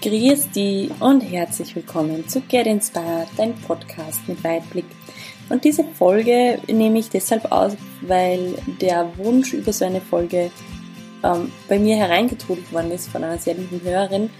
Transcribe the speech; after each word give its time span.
Grüß 0.00 0.50
die 0.54 0.90
und 1.00 1.22
herzlich 1.22 1.74
willkommen 1.74 2.28
zu 2.28 2.40
Get 2.42 2.68
Inspired, 2.68 3.26
dein 3.36 3.52
Podcast 3.62 4.20
mit 4.28 4.44
Weitblick. 4.44 4.84
Und 5.48 5.64
diese 5.64 5.82
Folge 5.82 6.60
nehme 6.68 7.00
ich 7.00 7.10
deshalb 7.10 7.50
aus, 7.50 7.72
weil 8.02 8.54
der 8.80 9.10
Wunsch 9.16 9.54
über 9.54 9.72
so 9.72 9.84
eine 9.84 10.00
Folge 10.00 10.52
ähm, 11.24 11.50
bei 11.68 11.80
mir 11.80 11.96
hereingetrudelt 11.96 12.72
worden 12.72 12.92
ist 12.92 13.08
von 13.08 13.24
einer 13.24 13.38
sehr 13.38 13.54
lieben 13.54 13.80
Hörerin. 13.82 14.30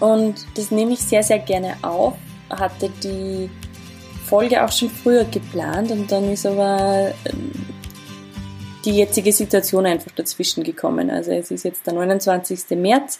Und 0.00 0.46
das 0.54 0.70
nehme 0.70 0.92
ich 0.92 1.00
sehr, 1.00 1.22
sehr 1.22 1.38
gerne 1.38 1.76
auf. 1.80 2.16
Hatte 2.50 2.90
die 3.02 3.48
Folge 4.26 4.62
auch 4.62 4.70
schon 4.70 4.90
früher 4.90 5.24
geplant 5.24 5.92
und 5.92 6.12
dann 6.12 6.30
ist 6.30 6.44
aber 6.44 7.14
ähm, 7.24 7.52
die 8.84 8.96
jetzige 8.96 9.32
Situation 9.32 9.86
einfach 9.86 10.10
dazwischen 10.10 10.62
gekommen. 10.62 11.08
Also 11.08 11.30
es 11.30 11.50
ist 11.50 11.64
jetzt 11.64 11.86
der 11.86 11.94
29. 11.94 12.76
März 12.76 13.18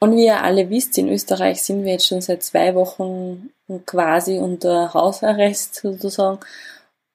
und 0.00 0.16
wie 0.16 0.24
ihr 0.24 0.42
alle 0.42 0.70
wisst, 0.70 0.96
in 0.98 1.08
Österreich 1.08 1.62
sind 1.62 1.84
wir 1.84 1.92
jetzt 1.92 2.06
schon 2.06 2.22
seit 2.22 2.42
zwei 2.42 2.74
Wochen 2.74 3.50
quasi 3.86 4.38
unter 4.38 4.94
Hausarrest 4.94 5.74
sozusagen. 5.76 6.40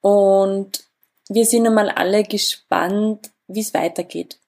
Und 0.00 0.84
wir 1.28 1.44
sind 1.44 1.66
einmal 1.66 1.90
alle 1.90 2.22
gespannt, 2.22 3.30
wie 3.48 3.60
es 3.60 3.74
weitergeht. 3.74 4.38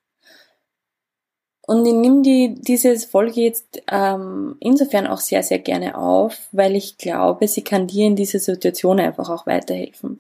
Und 1.66 1.84
ich 1.84 1.92
nehme 1.92 2.22
die, 2.22 2.54
diese 2.54 2.96
Folge 2.98 3.42
jetzt 3.42 3.82
ähm, 3.90 4.56
insofern 4.60 5.06
auch 5.06 5.20
sehr, 5.20 5.42
sehr 5.42 5.58
gerne 5.58 5.98
auf, 5.98 6.48
weil 6.52 6.76
ich 6.76 6.96
glaube, 6.96 7.46
sie 7.46 7.62
kann 7.62 7.86
dir 7.88 8.06
in 8.06 8.16
dieser 8.16 8.38
Situation 8.38 9.00
einfach 9.00 9.28
auch 9.28 9.46
weiterhelfen. 9.46 10.18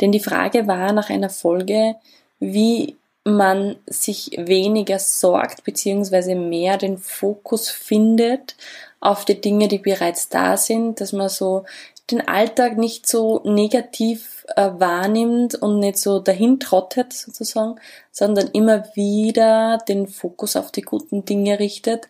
Denn 0.00 0.12
die 0.12 0.20
Frage 0.20 0.66
war 0.66 0.92
nach 0.92 1.08
einer 1.08 1.30
Folge, 1.30 1.94
wie 2.38 2.96
man 3.24 3.76
sich 3.86 4.30
weniger 4.36 4.98
sorgt, 4.98 5.64
beziehungsweise 5.64 6.34
mehr 6.34 6.78
den 6.78 6.98
Fokus 6.98 7.68
findet 7.68 8.56
auf 9.00 9.24
die 9.24 9.40
Dinge, 9.40 9.68
die 9.68 9.78
bereits 9.78 10.28
da 10.28 10.56
sind, 10.56 11.00
dass 11.00 11.12
man 11.12 11.28
so 11.28 11.64
den 12.10 12.26
Alltag 12.26 12.76
nicht 12.76 13.06
so 13.06 13.40
negativ 13.44 14.44
äh, 14.56 14.70
wahrnimmt 14.74 15.54
und 15.54 15.78
nicht 15.78 15.98
so 15.98 16.18
dahin 16.18 16.58
trottet 16.60 17.12
sozusagen, 17.12 17.76
sondern 18.10 18.48
immer 18.48 18.84
wieder 18.94 19.78
den 19.88 20.06
Fokus 20.08 20.56
auf 20.56 20.72
die 20.72 20.82
guten 20.82 21.24
Dinge 21.24 21.58
richtet 21.58 22.08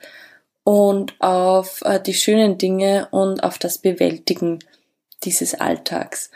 und 0.64 1.14
auf 1.20 1.83
äh, 1.83 2.00
die 2.00 2.14
schönen 2.14 2.56
Dinge 2.56 3.08
und 3.11 3.42
auf 3.42 3.58
das 3.58 3.78
Bewältigen 3.78 4.61
dieses 5.22 5.55
Alltags 5.55 6.30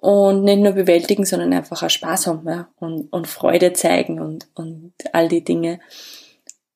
und 0.00 0.44
nicht 0.44 0.60
nur 0.60 0.72
bewältigen, 0.72 1.24
sondern 1.24 1.52
einfach 1.52 1.82
auch 1.82 1.90
Spaß 1.90 2.28
haben 2.28 2.48
ja? 2.48 2.68
und, 2.78 3.12
und 3.12 3.26
Freude 3.26 3.72
zeigen 3.72 4.20
und, 4.20 4.46
und 4.54 4.92
all 5.12 5.28
die 5.28 5.42
Dinge. 5.42 5.80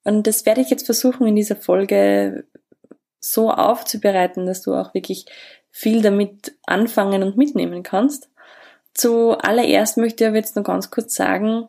Und 0.05 0.27
das 0.27 0.45
werde 0.45 0.61
ich 0.61 0.71
jetzt 0.71 0.87
versuchen 0.87 1.29
in 1.29 1.37
dieser 1.37 1.55
Folge 1.55 2.45
so 3.21 3.51
aufzubereiten, 3.51 4.47
dass 4.47 4.63
du 4.63 4.75
auch 4.75 4.93
wirklich 4.93 5.27
viel 5.71 6.03
damit 6.03 6.57
anfangen 6.65 7.23
und 7.23 7.37
mitnehmen 7.37 7.85
kannst. 7.85 8.29
Zuallererst 8.95 9.97
möchte 9.99 10.25
ich 10.25 10.29
aber 10.29 10.37
jetzt 10.37 10.57
noch 10.57 10.65
ganz 10.65 10.91
kurz 10.91 11.15
sagen, 11.15 11.69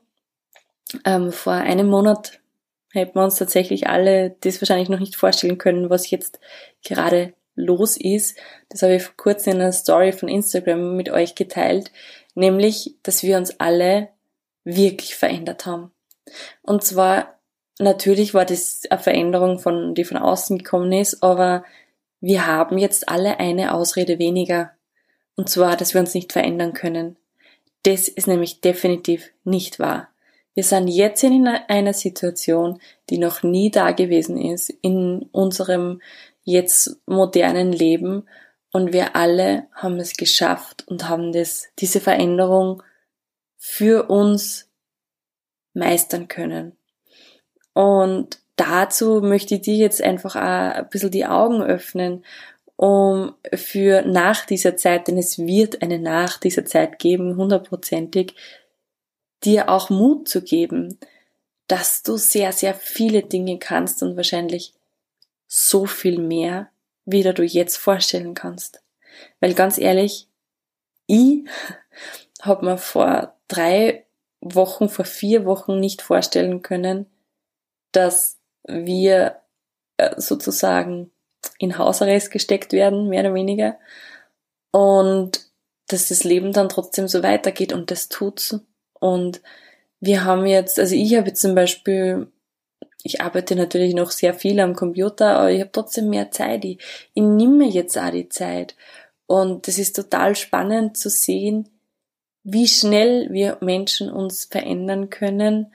ähm, 1.06 1.32
vor 1.32 1.54
einem 1.54 1.88
Monat 1.88 2.40
hätten 2.92 3.16
wir 3.16 3.24
uns 3.24 3.36
tatsächlich 3.36 3.88
alle 3.88 4.36
das 4.42 4.60
wahrscheinlich 4.60 4.90
noch 4.90 5.00
nicht 5.00 5.16
vorstellen 5.16 5.60
können, 5.60 5.92
was 5.92 6.10
jetzt 6.10 6.40
gerade 6.84 7.34
los 7.56 7.98
ist, 7.98 8.38
das 8.70 8.82
habe 8.82 8.96
ich 8.96 9.04
vor 9.04 9.16
kurzem 9.18 9.54
in 9.54 9.62
einer 9.62 9.72
Story 9.72 10.12
von 10.12 10.30
Instagram 10.30 10.96
mit 10.96 11.10
euch 11.10 11.36
geteilt, 11.36 11.92
nämlich, 12.36 12.96
dass 13.04 13.24
wir 13.24 13.38
uns 13.38 13.60
alle 13.60 14.10
wirklich 14.64 15.16
verändert 15.16 15.66
haben. 15.66 15.92
Und 16.62 16.84
zwar, 16.84 17.40
natürlich 17.80 18.34
war 18.34 18.46
das 18.46 18.82
eine 18.90 19.00
Veränderung 19.00 19.60
von, 19.60 19.94
die 19.94 20.04
von 20.04 20.18
außen 20.18 20.58
gekommen 20.58 20.92
ist, 20.92 21.22
aber 21.22 21.64
wir 22.22 22.48
haben 22.48 22.78
jetzt 22.78 23.10
alle 23.10 23.40
eine 23.40 23.74
Ausrede 23.74 24.20
weniger. 24.20 24.72
Und 25.36 25.50
zwar, 25.50 25.76
dass 25.76 25.94
wir 25.94 26.02
uns 26.02 26.14
nicht 26.14 26.32
verändern 26.32 26.74
können. 26.74 27.18
Das 27.84 28.08
ist 28.08 28.28
nämlich 28.28 28.62
definitiv 28.62 29.32
nicht 29.44 29.80
wahr. 29.80 30.08
Wir 30.54 30.64
sind 30.64 30.88
jetzt 30.88 31.24
in 31.24 31.48
einer 31.48 31.94
Situation, 31.94 32.80
die 33.10 33.18
noch 33.18 33.44
nie 33.44 33.72
da 33.72 33.92
gewesen 33.92 34.38
ist 34.40 34.70
in 34.82 35.28
unserem 35.32 36.00
jetzt 36.44 36.98
modernen 37.06 37.72
Leben 37.72 38.28
und 38.72 38.92
wir 38.94 39.16
alle 39.16 39.68
haben 39.74 40.00
es 40.00 40.14
geschafft 40.14 40.86
und 40.88 41.08
haben 41.08 41.32
das, 41.32 41.68
diese 41.80 42.00
Veränderung 42.00 42.82
für 43.58 44.10
uns 44.10 44.70
meistern 45.74 46.28
können. 46.28 46.78
Und 47.74 48.40
dazu 48.56 49.22
möchte 49.22 49.56
ich 49.56 49.62
dir 49.62 49.76
jetzt 49.76 50.02
einfach 50.02 50.36
auch 50.36 50.76
ein 50.76 50.90
bisschen 50.90 51.12
die 51.12 51.26
Augen 51.26 51.62
öffnen, 51.62 52.26
um 52.76 53.36
für 53.54 54.02
nach 54.02 54.46
dieser 54.46 54.76
Zeit, 54.76 55.08
denn 55.08 55.18
es 55.18 55.40
wird 55.40 55.82
eine 55.82 56.00
nach 56.00 56.40
dieser 56.40 56.66
Zeit 56.66 57.00
geben, 57.00 57.38
hundertprozentig, 57.38 58.36
dir 59.44 59.70
auch 59.70 59.90
Mut 59.90 60.28
zu 60.28 60.42
geben, 60.42 60.98
dass 61.68 62.04
du 62.04 62.18
sehr, 62.18 62.52
sehr 62.52 62.74
viele 62.74 63.24
Dinge 63.24 63.60
kannst 63.60 64.04
und 64.04 64.18
wahrscheinlich 64.18 64.74
so 65.56 65.86
viel 65.86 66.20
mehr, 66.20 66.72
wie 67.06 67.22
du 67.22 67.44
jetzt 67.44 67.78
vorstellen 67.78 68.34
kannst. 68.34 68.82
Weil 69.40 69.54
ganz 69.54 69.78
ehrlich, 69.78 70.28
ich 71.06 71.44
habe 72.42 72.66
mir 72.66 72.80
vor 72.80 73.38
drei 73.48 74.08
Wochen, 74.42 74.90
vor 74.90 75.06
vier 75.06 75.46
Wochen 75.46 75.80
nicht 75.80 76.02
vorstellen 76.02 76.64
können, 76.64 77.06
dass 77.92 78.40
wir 78.64 79.42
äh, 79.98 80.20
sozusagen 80.20 81.12
in 81.60 81.78
Hausarrest 81.78 82.32
gesteckt 82.32 82.74
werden, 82.74 83.08
mehr 83.08 83.22
oder 83.22 83.36
weniger. 83.36 83.78
Und 84.72 85.40
dass 85.88 86.08
das 86.08 86.24
Leben 86.24 86.52
dann 86.52 86.68
trotzdem 86.68 87.08
so 87.08 87.22
weitergeht 87.22 87.74
und 87.74 87.92
das 87.92 88.10
tut's. 88.10 88.60
Und 89.00 89.44
wir 90.00 90.26
haben 90.26 90.48
jetzt, 90.48 90.80
also 90.80 90.96
ich 90.96 91.16
habe 91.16 91.28
jetzt 91.28 91.42
zum 91.42 91.54
Beispiel 91.54 92.33
ich 93.04 93.22
arbeite 93.22 93.56
natürlich 93.56 93.94
noch 93.94 94.12
sehr 94.12 94.34
viel 94.34 94.60
am 94.62 94.76
Computer, 94.76 95.38
aber 95.38 95.52
ich 95.52 95.60
habe 95.60 95.72
trotzdem 95.72 96.10
mehr 96.10 96.32
Zeit. 96.32 96.64
Ich, 96.64 96.80
ich 97.14 97.22
nehme 97.24 97.66
jetzt 97.66 97.98
auch 97.98 98.10
die 98.10 98.30
Zeit. 98.30 98.76
Und 99.28 99.68
es 99.68 99.78
ist 99.78 99.96
total 99.96 100.36
spannend 100.36 100.98
zu 100.98 101.10
sehen, 101.10 101.70
wie 102.44 102.68
schnell 102.68 103.28
wir 103.32 103.58
Menschen 103.62 104.10
uns 104.10 104.46
verändern 104.46 105.10
können 105.10 105.74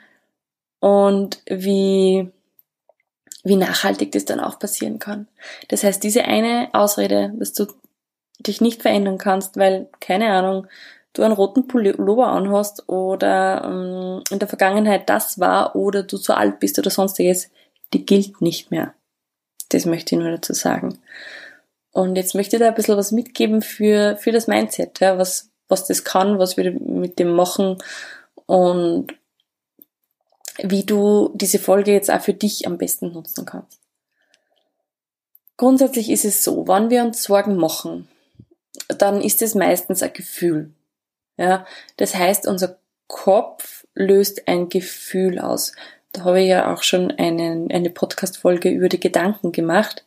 und 0.81 1.43
wie, 1.47 2.31
wie 3.45 3.57
nachhaltig 3.57 4.13
das 4.13 4.25
dann 4.25 4.41
auch 4.41 4.59
passieren 4.59 4.99
kann. 4.99 5.29
Das 5.69 5.85
heißt, 5.85 6.03
diese 6.03 6.25
eine 6.25 6.69
Ausrede, 6.73 7.33
dass 7.39 7.53
du 7.53 7.67
dich 8.39 8.61
nicht 8.61 8.83
verändern 8.83 9.19
kannst, 9.19 9.57
weil, 9.57 9.89
keine 10.01 10.31
Ahnung, 10.31 10.67
du 11.19 11.23
einen 11.23 11.35
roten 11.35 11.67
Pullover 11.67 12.29
anhast 12.29 12.89
oder 12.89 13.65
ähm, 13.65 14.23
in 14.31 14.39
der 14.39 14.49
Vergangenheit 14.49 15.09
das 15.09 15.39
war 15.39 15.77
oder 15.77 16.03
du 16.03 16.19
zu 16.19 16.35
alt 16.35 16.61
bist 16.61 16.79
oder 16.79 16.91
sonstiges, 16.91 17.51
die 17.93 18.07
gilt 18.07 18.41
nicht 18.41 18.71
mehr. 18.71 18.95
Das 19.71 19.85
möchte 19.85 20.15
ich 20.15 20.21
nur 20.21 20.31
dazu 20.31 20.55
sagen. 20.55 20.99
Und 21.93 22.17
jetzt 22.17 22.35
möchte 22.35 22.57
ich 22.57 22.61
da 22.61 22.69
ein 22.69 22.75
bisschen 22.75 22.97
was 22.97 23.13
mitgeben 23.13 23.61
für, 23.61 24.17
für 24.17 24.33
das 24.33 24.47
Mindset, 24.47 25.01
ja, 25.01 25.19
was, 25.19 25.51
was 25.69 25.87
das 25.87 26.05
kann, 26.05 26.39
was 26.39 26.57
wir 26.57 26.73
mit 26.73 27.19
dem 27.19 27.33
machen 27.33 27.79
und 28.47 29.09
wie 30.63 30.85
du 30.85 31.31
diese 31.35 31.59
Folge 31.59 31.93
jetzt 31.93 32.11
auch 32.11 32.21
für 32.21 32.35
dich 32.35 32.67
am 32.67 32.79
besten 32.79 33.13
nutzen 33.13 33.45
kannst. 33.45 33.81
Grundsätzlich 35.57 36.11
ist 36.11 36.25
es 36.25 36.45
so, 36.45 36.69
wenn 36.69 36.91
wir 36.91 37.03
uns 37.03 37.25
Sorgen 37.25 37.57
machen, 37.57 38.09
dann 38.87 39.21
ist 39.21 39.43
es 39.43 39.55
meistens 39.55 40.03
ein 40.03 40.13
Gefühl. 40.13 40.73
Ja, 41.39 41.65
das 41.97 42.15
heißt, 42.15 42.47
unser 42.47 42.79
Kopf 43.07 43.87
löst 43.95 44.47
ein 44.49 44.69
Gefühl 44.69 45.39
aus. 45.39 45.73
Da 46.13 46.25
habe 46.25 46.43
ich 46.43 46.49
ja 46.49 46.73
auch 46.73 46.83
schon 46.83 47.11
einen, 47.13 47.71
eine 47.71 47.91
Podcast-Folge 47.91 48.69
über 48.69 48.89
die 48.89 49.01
Gedanken 49.01 49.53
gemacht. 49.53 50.05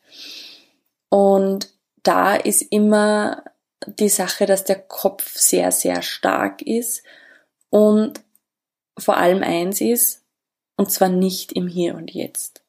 Und 1.10 1.74
da 2.04 2.36
ist 2.36 2.62
immer 2.62 3.44
die 3.88 4.10
Sache, 4.10 4.46
dass 4.46 4.64
der 4.64 4.80
Kopf 4.80 5.38
sehr, 5.38 5.72
sehr 5.72 6.02
stark 6.02 6.62
ist 6.62 7.04
und 7.70 8.22
vor 8.98 9.18
allem 9.18 9.42
eins 9.42 9.82
ist, 9.82 10.24
und 10.78 10.92
zwar 10.92 11.10
nicht 11.10 11.54
im 11.54 11.68
Hier 11.68 11.96
und 11.96 12.12
Jetzt. 12.12 12.64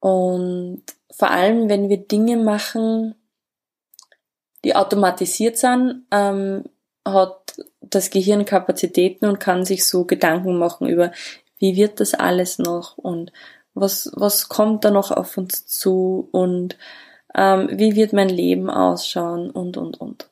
Und 0.00 0.82
vor 1.10 1.30
allem, 1.30 1.68
wenn 1.68 1.88
wir 1.88 1.98
Dinge 1.98 2.36
machen, 2.36 3.14
die 4.64 4.74
automatisiert 4.74 5.58
sind, 5.58 6.06
ähm, 6.10 6.64
hat 7.06 7.56
das 7.80 8.10
Gehirn 8.10 8.44
Kapazitäten 8.44 9.26
und 9.26 9.40
kann 9.40 9.64
sich 9.64 9.86
so 9.86 10.04
Gedanken 10.04 10.58
machen 10.58 10.88
über, 10.88 11.12
wie 11.58 11.76
wird 11.76 12.00
das 12.00 12.14
alles 12.14 12.58
noch 12.58 12.98
und 12.98 13.32
was, 13.74 14.10
was 14.14 14.48
kommt 14.48 14.84
da 14.84 14.90
noch 14.90 15.10
auf 15.10 15.36
uns 15.36 15.66
zu 15.66 16.28
und 16.32 16.76
ähm, 17.34 17.68
wie 17.72 17.94
wird 17.96 18.12
mein 18.12 18.28
Leben 18.28 18.70
ausschauen 18.70 19.50
und, 19.50 19.76
und, 19.76 20.00
und. 20.00 20.28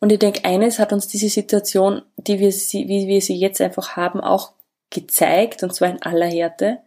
Und 0.00 0.10
ich 0.10 0.18
denke, 0.18 0.44
eines 0.44 0.78
hat 0.78 0.92
uns 0.92 1.06
diese 1.06 1.28
Situation, 1.28 2.02
die 2.16 2.40
wir 2.40 2.50
sie, 2.52 2.88
wie 2.88 3.06
wir 3.06 3.20
sie 3.20 3.36
jetzt 3.36 3.60
einfach 3.60 3.96
haben, 3.96 4.20
auch 4.20 4.52
gezeigt, 4.90 5.62
und 5.62 5.72
zwar 5.72 5.90
in 5.90 6.02
aller 6.02 6.26
Härte. 6.26 6.78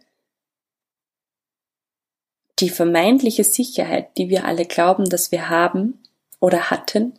Die 2.58 2.70
vermeintliche 2.70 3.44
Sicherheit, 3.44 4.16
die 4.16 4.30
wir 4.30 4.44
alle 4.44 4.64
glauben, 4.64 5.08
dass 5.08 5.30
wir 5.30 5.48
haben 5.48 6.02
oder 6.40 6.70
hatten, 6.70 7.18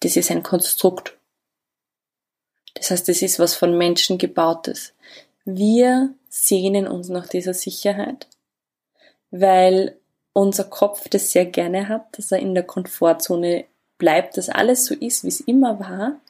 das 0.00 0.16
ist 0.16 0.30
ein 0.30 0.42
Konstrukt. 0.42 1.16
Das 2.74 2.90
heißt, 2.90 3.08
das 3.08 3.22
ist 3.22 3.38
was 3.38 3.54
von 3.54 3.76
Menschen 3.78 4.18
gebautes. 4.18 4.92
Wir 5.44 6.12
sehnen 6.28 6.86
uns 6.86 7.08
nach 7.08 7.26
dieser 7.28 7.54
Sicherheit, 7.54 8.26
weil 9.30 9.96
unser 10.34 10.64
Kopf 10.64 11.08
das 11.08 11.32
sehr 11.32 11.46
gerne 11.46 11.88
hat, 11.88 12.18
dass 12.18 12.30
er 12.30 12.40
in 12.40 12.54
der 12.54 12.64
Komfortzone 12.64 13.64
bleibt, 13.96 14.36
dass 14.36 14.50
alles 14.50 14.84
so 14.84 14.94
ist, 14.94 15.24
wie 15.24 15.28
es 15.28 15.40
immer 15.40 15.80
war, 15.80 16.20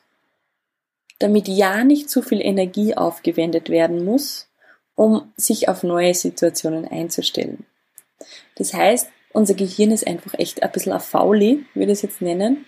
damit 1.19 1.49
ja 1.49 1.82
nicht 1.82 2.09
zu 2.09 2.23
viel 2.23 2.41
Energie 2.41 2.97
aufgewendet 2.97 3.69
werden 3.69 4.05
muss, 4.05 4.49
um 4.94 5.32
sich 5.37 5.69
auf 5.69 5.82
neue 5.82 6.14
Situationen 6.14 6.87
einzustellen. 6.87 7.67
Das 8.56 8.74
heißt, 8.74 9.10
unser 9.32 9.54
Gehirn 9.54 9.90
ist 9.90 10.06
einfach 10.06 10.34
echt 10.38 10.62
ein 10.62 10.72
bisschen 10.72 10.92
ein 10.92 11.00
Fauli, 11.00 11.64
würde 11.74 11.92
ich 11.92 11.98
es 11.98 12.02
jetzt 12.02 12.22
nennen, 12.22 12.64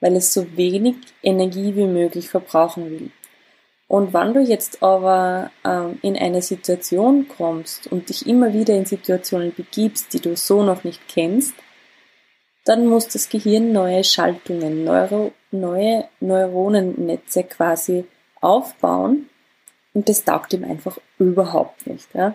weil 0.00 0.16
es 0.16 0.32
so 0.32 0.56
wenig 0.56 0.96
Energie 1.22 1.74
wie 1.76 1.86
möglich 1.86 2.28
verbrauchen 2.28 2.90
will. 2.90 3.10
Und 3.88 4.12
wenn 4.12 4.34
du 4.34 4.40
jetzt 4.40 4.82
aber 4.82 5.50
ähm, 5.64 5.98
in 6.02 6.16
eine 6.16 6.42
Situation 6.42 7.28
kommst 7.28 7.86
und 7.86 8.08
dich 8.08 8.26
immer 8.26 8.52
wieder 8.52 8.74
in 8.74 8.84
Situationen 8.84 9.54
begibst, 9.54 10.12
die 10.12 10.20
du 10.20 10.36
so 10.36 10.62
noch 10.62 10.82
nicht 10.82 11.00
kennst, 11.08 11.54
dann 12.64 12.86
muss 12.86 13.06
das 13.06 13.28
Gehirn 13.28 13.72
neue 13.72 14.02
Schaltungen, 14.02 14.84
Neuro, 14.84 15.32
neue 15.52 16.08
Neuronennetze 16.18 17.44
quasi 17.44 18.04
aufbauen 18.40 19.28
und 19.94 20.08
das 20.08 20.24
taugt 20.24 20.52
ihm 20.52 20.64
einfach 20.64 20.98
überhaupt 21.18 21.86
nicht. 21.86 22.12
Ja? 22.12 22.34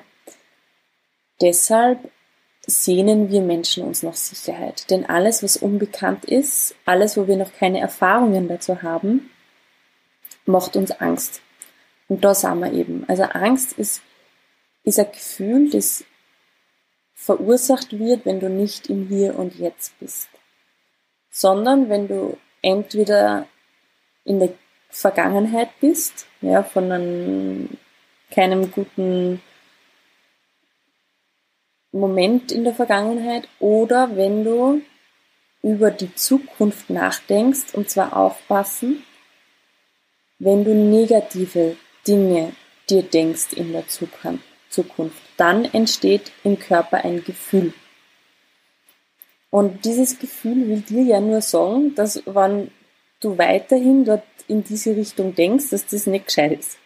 Deshalb 1.41 1.99
sehnen 2.65 3.29
wir 3.29 3.41
Menschen 3.41 3.83
uns 3.83 4.03
nach 4.03 4.13
Sicherheit. 4.15 4.89
Denn 4.89 5.05
alles, 5.05 5.43
was 5.43 5.57
unbekannt 5.57 6.25
ist, 6.25 6.75
alles, 6.85 7.17
wo 7.17 7.27
wir 7.27 7.37
noch 7.37 7.53
keine 7.53 7.79
Erfahrungen 7.79 8.47
dazu 8.47 8.81
haben, 8.83 9.31
macht 10.45 10.75
uns 10.75 10.91
Angst. 10.91 11.41
Und 12.07 12.23
da 12.23 12.33
sind 12.33 12.59
wir 12.59 12.71
eben. 12.73 13.05
Also 13.07 13.23
Angst 13.23 13.73
ist, 13.73 14.01
ist 14.83 14.99
ein 14.99 15.11
Gefühl, 15.11 15.69
das 15.69 16.03
verursacht 17.13 17.97
wird, 17.97 18.25
wenn 18.25 18.39
du 18.39 18.49
nicht 18.49 18.89
im 18.89 19.07
Hier 19.07 19.37
und 19.37 19.55
Jetzt 19.55 19.97
bist. 19.99 20.29
Sondern 21.29 21.89
wenn 21.89 22.07
du 22.07 22.37
entweder 22.61 23.47
in 24.23 24.39
der 24.39 24.53
Vergangenheit 24.89 25.69
bist, 25.79 26.27
ja, 26.41 26.63
von 26.63 26.91
einem, 26.91 27.69
keinem 28.29 28.71
guten 28.71 29.41
Moment 31.91 32.51
in 32.51 32.63
der 32.63 32.73
Vergangenheit 32.73 33.47
oder 33.59 34.15
wenn 34.15 34.43
du 34.43 34.81
über 35.61 35.91
die 35.91 36.13
Zukunft 36.15 36.89
nachdenkst 36.89 37.73
und 37.73 37.89
zwar 37.89 38.15
aufpassen, 38.15 39.03
wenn 40.39 40.63
du 40.63 40.73
negative 40.73 41.75
Dinge 42.07 42.53
dir 42.89 43.03
denkst 43.03 43.53
in 43.53 43.73
der 43.73 43.87
Zukunft, 43.87 45.21
dann 45.37 45.65
entsteht 45.65 46.31
im 46.43 46.57
Körper 46.57 47.03
ein 47.03 47.23
Gefühl. 47.23 47.73
Und 49.49 49.85
dieses 49.85 50.17
Gefühl 50.17 50.67
will 50.69 50.81
dir 50.81 51.03
ja 51.03 51.19
nur 51.19 51.41
sagen, 51.41 51.93
dass 51.93 52.23
wenn 52.25 52.71
du 53.19 53.37
weiterhin 53.37 54.05
dort 54.05 54.23
in 54.47 54.63
diese 54.63 54.95
Richtung 54.95 55.35
denkst, 55.35 55.69
dass 55.69 55.85
das 55.85 56.07
nicht 56.07 56.27
gescheit 56.27 56.57
ist 56.57 56.80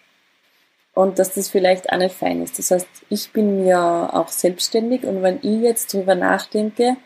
und 0.96 1.20
dass 1.20 1.34
das 1.34 1.50
vielleicht 1.50 1.92
auch 1.92 1.98
nicht 1.98 2.16
fein 2.16 2.42
ist. 2.42 2.58
Das 2.58 2.72
heißt, 2.72 2.88
ich 3.10 3.32
bin 3.32 3.68
ja 3.68 4.12
auch 4.12 4.30
selbstständig 4.30 5.04
und 5.04 5.22
wenn 5.22 5.38
ich 5.44 5.62
jetzt 5.62 5.94
drüber 5.94 6.16
nachdenke, 6.16 6.98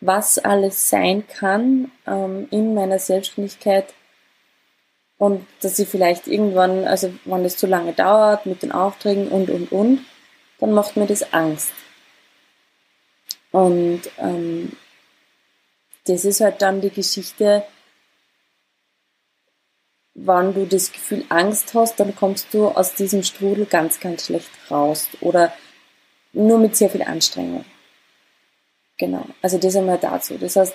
was 0.00 0.38
alles 0.38 0.90
sein 0.90 1.26
kann 1.26 1.90
ähm, 2.06 2.48
in 2.50 2.74
meiner 2.74 2.98
Selbstständigkeit 2.98 3.94
und 5.16 5.46
dass 5.62 5.78
ich 5.78 5.88
vielleicht 5.88 6.26
irgendwann, 6.26 6.86
also 6.86 7.14
wenn 7.24 7.44
es 7.44 7.56
zu 7.56 7.66
lange 7.66 7.92
dauert 7.92 8.44
mit 8.44 8.62
den 8.62 8.72
Aufträgen 8.72 9.28
und 9.28 9.48
und 9.48 9.72
und, 9.72 10.00
dann 10.58 10.72
macht 10.72 10.96
mir 10.96 11.06
das 11.06 11.32
Angst. 11.32 11.72
Und 13.52 14.02
ähm, 14.18 14.72
das 16.06 16.24
ist 16.24 16.40
halt 16.40 16.60
dann 16.62 16.80
die 16.80 16.90
Geschichte, 16.90 17.64
wenn 20.18 20.54
du 20.54 20.66
das 20.66 20.92
Gefühl 20.92 21.24
Angst 21.28 21.74
hast, 21.74 22.00
dann 22.00 22.16
kommst 22.16 22.52
du 22.52 22.68
aus 22.68 22.94
diesem 22.94 23.22
Strudel 23.22 23.66
ganz, 23.66 24.00
ganz 24.00 24.26
schlecht 24.26 24.50
raus 24.70 25.08
oder 25.20 25.52
nur 26.32 26.58
mit 26.58 26.74
sehr 26.74 26.88
viel 26.88 27.02
Anstrengung. 27.02 27.64
Genau, 28.98 29.26
also 29.42 29.58
das 29.58 29.76
einmal 29.76 29.98
dazu. 29.98 30.38
Das 30.38 30.56
heißt, 30.56 30.74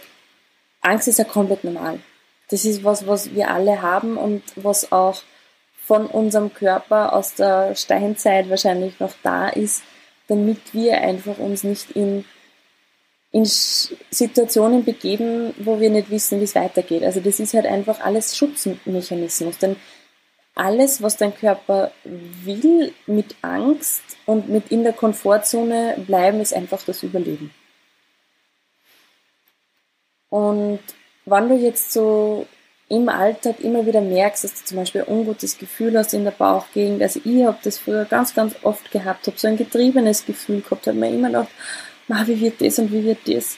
Angst 0.82 1.08
ist 1.08 1.18
ja 1.18 1.26
komplett 1.26 1.64
normal. 1.64 2.00
Das 2.50 2.66
ist 2.66 2.84
was, 2.84 3.08
was 3.08 3.34
wir 3.34 3.50
alle 3.50 3.82
haben 3.82 4.18
und 4.18 4.44
was 4.56 4.92
auch 4.92 5.24
von 5.88 6.06
unserem 6.06 6.54
Körper 6.54 7.14
aus 7.14 7.34
der 7.34 7.76
Steinzeit 7.76 8.48
wahrscheinlich 8.50 9.00
noch 9.00 9.14
da 9.24 9.50
ist, 9.50 9.82
damit 10.28 10.74
wir 10.74 11.02
einfach 11.02 11.40
uns 11.40 11.64
nicht 11.64 11.92
in 11.92 12.26
in 13.32 13.46
Situationen 13.46 14.84
begeben, 14.84 15.54
wo 15.58 15.80
wir 15.80 15.90
nicht 15.90 16.10
wissen, 16.10 16.40
wie 16.40 16.44
es 16.44 16.56
weitergeht. 16.56 17.04
Also 17.04 17.22
das 17.22 17.40
ist 17.40 17.54
halt 17.54 17.66
einfach 17.66 18.02
alles 18.02 18.36
Schutzmechanismus. 18.36 19.58
Denn 19.58 19.78
alles, 20.54 21.02
was 21.02 21.16
dein 21.16 21.34
Körper 21.34 21.92
will, 22.04 22.94
mit 23.08 23.36
Angst 23.42 24.04
und 24.26 24.50
mit 24.50 24.70
in 24.70 24.84
der 24.84 24.94
Komfortzone 24.94 25.96
bleiben, 26.06 26.42
ist 26.42 26.54
einfach 26.54 26.84
das 26.84 27.04
Überleben. 27.04 27.52
Und 30.30 30.80
wenn 31.26 31.50
du 31.50 31.56
jetzt 31.56 31.94
so 31.94 32.48
im 32.90 33.08
Alltag 33.08 33.62
immer 33.62 33.86
wieder 33.86 34.02
merkst, 34.02 34.44
dass 34.44 34.60
du 34.60 34.66
zum 34.66 34.78
Beispiel 34.78 35.02
ein 35.02 35.08
ungutes 35.08 35.58
Gefühl 35.58 35.98
hast 35.98 36.14
in 36.14 36.26
der 36.26 36.32
Bauchgegend, 36.32 37.02
also 37.02 37.22
ich 37.24 37.46
habe 37.46 37.58
das 37.64 37.78
früher 37.78 38.04
ganz, 38.04 38.34
ganz 38.34 38.56
oft 38.64 38.92
gehabt, 38.92 39.28
habe 39.28 39.38
so 39.38 39.48
ein 39.48 39.56
getriebenes 39.56 40.26
Gefühl 40.26 40.62
gehabt, 40.62 40.88
habe 40.88 40.98
mir 40.98 41.10
immer 41.10 41.28
gedacht, 41.28 41.50
Ma, 42.08 42.26
wie 42.28 42.40
wird 42.40 42.62
das 42.62 42.80
und 42.80 42.92
wie 42.92 43.04
wird 43.04 43.28
das? 43.28 43.58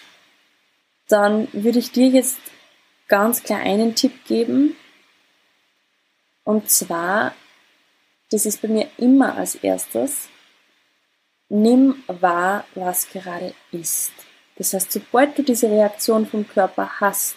Dann 1.08 1.48
würde 1.54 1.80
ich 1.80 1.92
dir 1.92 2.08
jetzt 2.08 2.40
ganz 3.08 3.44
klar 3.44 3.60
einen 3.60 3.96
Tipp 3.96 4.26
geben. 4.26 4.76
Und 6.44 6.70
zwar, 6.70 7.34
das 8.32 8.46
ist 8.46 8.62
bei 8.62 8.68
mir 8.68 8.90
immer 8.98 9.38
als 9.38 9.56
erstes, 9.56 10.30
nimm 11.50 12.04
wahr, 12.08 12.66
was 12.76 13.10
gerade 13.10 13.54
ist. 13.72 14.12
Das 14.56 14.74
heißt, 14.74 14.92
sobald 14.92 15.38
du 15.38 15.44
diese 15.44 15.70
Reaktion 15.70 16.26
vom 16.26 16.48
Körper 16.48 17.00
hast, 17.00 17.36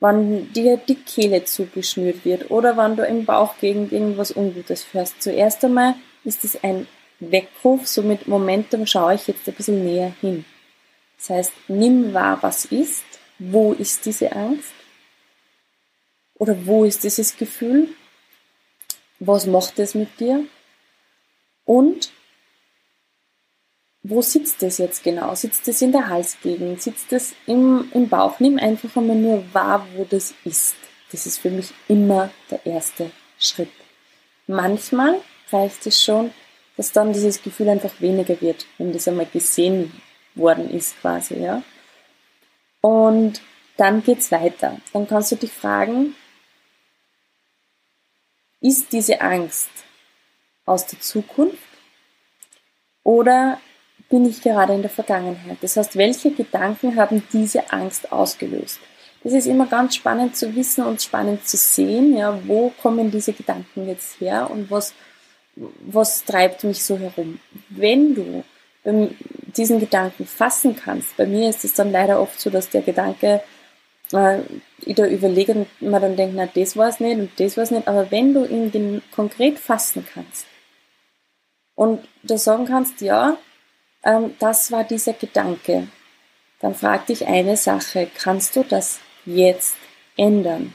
wann 0.00 0.52
dir 0.52 0.76
die 0.76 0.96
Kehle 0.96 1.44
zugeschnürt 1.44 2.24
wird 2.24 2.50
oder 2.50 2.76
wann 2.76 2.96
du 2.96 3.04
im 3.04 3.24
Bauch 3.24 3.58
gegen 3.58 3.90
irgendwas 3.90 4.34
Ungutes 4.34 4.84
fährst, 4.84 5.22
zuerst 5.22 5.64
einmal 5.64 5.94
ist 6.24 6.44
es 6.44 6.62
ein 6.62 6.86
Weckruf, 7.20 7.86
so 7.86 8.02
mit 8.02 8.28
Momentum 8.28 8.86
schaue 8.86 9.14
ich 9.14 9.26
jetzt 9.26 9.48
ein 9.48 9.54
bisschen 9.54 9.84
näher 9.84 10.14
hin. 10.20 10.44
Das 11.18 11.30
heißt, 11.30 11.52
nimm 11.68 12.12
wahr, 12.12 12.38
was 12.42 12.66
ist, 12.66 13.04
wo 13.38 13.72
ist 13.72 14.04
diese 14.04 14.32
Angst 14.32 14.74
oder 16.34 16.66
wo 16.66 16.84
ist 16.84 17.04
dieses 17.04 17.36
Gefühl, 17.36 17.88
was 19.18 19.46
macht 19.46 19.78
es 19.78 19.94
mit 19.94 20.20
dir 20.20 20.44
und 21.64 22.12
wo 24.08 24.22
sitzt 24.22 24.62
es 24.62 24.78
jetzt 24.78 25.02
genau? 25.02 25.34
Sitzt 25.34 25.66
es 25.66 25.82
in 25.82 25.90
der 25.90 26.08
Halsgegend? 26.08 26.80
Sitzt 26.80 27.12
es 27.12 27.34
im, 27.46 27.90
im 27.92 28.08
Bauch? 28.08 28.38
Nimm 28.38 28.56
einfach 28.56 28.94
einmal 28.96 29.16
nur 29.16 29.42
wahr, 29.52 29.84
wo 29.96 30.04
das 30.04 30.32
ist. 30.44 30.76
Das 31.10 31.26
ist 31.26 31.38
für 31.38 31.50
mich 31.50 31.72
immer 31.88 32.30
der 32.48 32.64
erste 32.64 33.10
Schritt. 33.38 33.70
Manchmal 34.46 35.20
reicht 35.50 35.86
es 35.88 36.04
schon, 36.04 36.30
dass 36.76 36.92
dann 36.92 37.12
dieses 37.12 37.42
Gefühl 37.42 37.68
einfach 37.68 38.00
weniger 38.00 38.40
wird, 38.40 38.66
wenn 38.78 38.92
das 38.92 39.08
einmal 39.08 39.26
gesehen 39.26 39.92
worden 40.34 40.70
ist 40.70 41.00
quasi, 41.00 41.38
ja. 41.40 41.62
Und 42.80 43.40
dann 43.76 44.02
geht's 44.02 44.30
weiter. 44.30 44.76
Dann 44.92 45.06
kannst 45.08 45.32
du 45.32 45.36
dich 45.36 45.52
fragen, 45.52 46.14
ist 48.60 48.92
diese 48.92 49.20
Angst 49.20 49.70
aus 50.64 50.86
der 50.86 51.00
Zukunft 51.00 51.58
oder 53.02 53.60
bin 54.08 54.26
ich 54.26 54.42
gerade 54.42 54.74
in 54.74 54.82
der 54.82 54.90
Vergangenheit? 54.90 55.58
Das 55.60 55.76
heißt, 55.76 55.96
welche 55.96 56.30
Gedanken 56.30 56.96
haben 56.96 57.22
diese 57.32 57.72
Angst 57.72 58.12
ausgelöst? 58.12 58.80
Das 59.22 59.32
ist 59.32 59.46
immer 59.46 59.66
ganz 59.66 59.96
spannend 59.96 60.36
zu 60.36 60.54
wissen 60.54 60.84
und 60.84 61.02
spannend 61.02 61.46
zu 61.46 61.56
sehen, 61.56 62.16
ja, 62.16 62.38
wo 62.46 62.70
kommen 62.70 63.10
diese 63.10 63.32
Gedanken 63.32 63.88
jetzt 63.88 64.20
her 64.20 64.48
und 64.50 64.70
was 64.70 64.94
was 65.56 66.24
treibt 66.24 66.64
mich 66.64 66.84
so 66.84 66.98
herum? 66.98 67.40
Wenn 67.70 68.14
du 68.14 68.44
diesen 69.56 69.80
Gedanken 69.80 70.26
fassen 70.26 70.76
kannst, 70.76 71.16
bei 71.16 71.26
mir 71.26 71.50
ist 71.50 71.64
es 71.64 71.74
dann 71.74 71.90
leider 71.90 72.20
oft 72.20 72.40
so, 72.40 72.50
dass 72.50 72.70
der 72.70 72.82
Gedanke, 72.82 73.42
äh, 74.12 74.38
ich 74.80 74.94
da 74.94 75.06
überlege 75.06 75.52
und 75.52 75.82
man 75.82 76.00
dann 76.00 76.16
denkt, 76.16 76.36
na, 76.36 76.46
das 76.46 76.76
war 76.76 76.88
es 76.88 77.00
nicht 77.00 77.18
und 77.18 77.30
das 77.40 77.56
war 77.56 77.64
es 77.64 77.72
nicht, 77.72 77.88
aber 77.88 78.10
wenn 78.10 78.32
du 78.32 78.44
ihn 78.44 79.02
konkret 79.10 79.58
fassen 79.58 80.06
kannst 80.12 80.46
und 81.74 82.06
da 82.22 82.38
sagen 82.38 82.66
kannst, 82.66 83.00
ja, 83.00 83.38
ähm, 84.04 84.34
das 84.38 84.70
war 84.70 84.84
dieser 84.84 85.14
Gedanke. 85.14 85.88
Dann 86.60 86.74
frag 86.74 87.06
dich 87.06 87.26
eine 87.26 87.56
Sache, 87.56 88.08
kannst 88.16 88.56
du 88.56 88.62
das 88.62 89.00
jetzt 89.24 89.76
ändern? 90.16 90.74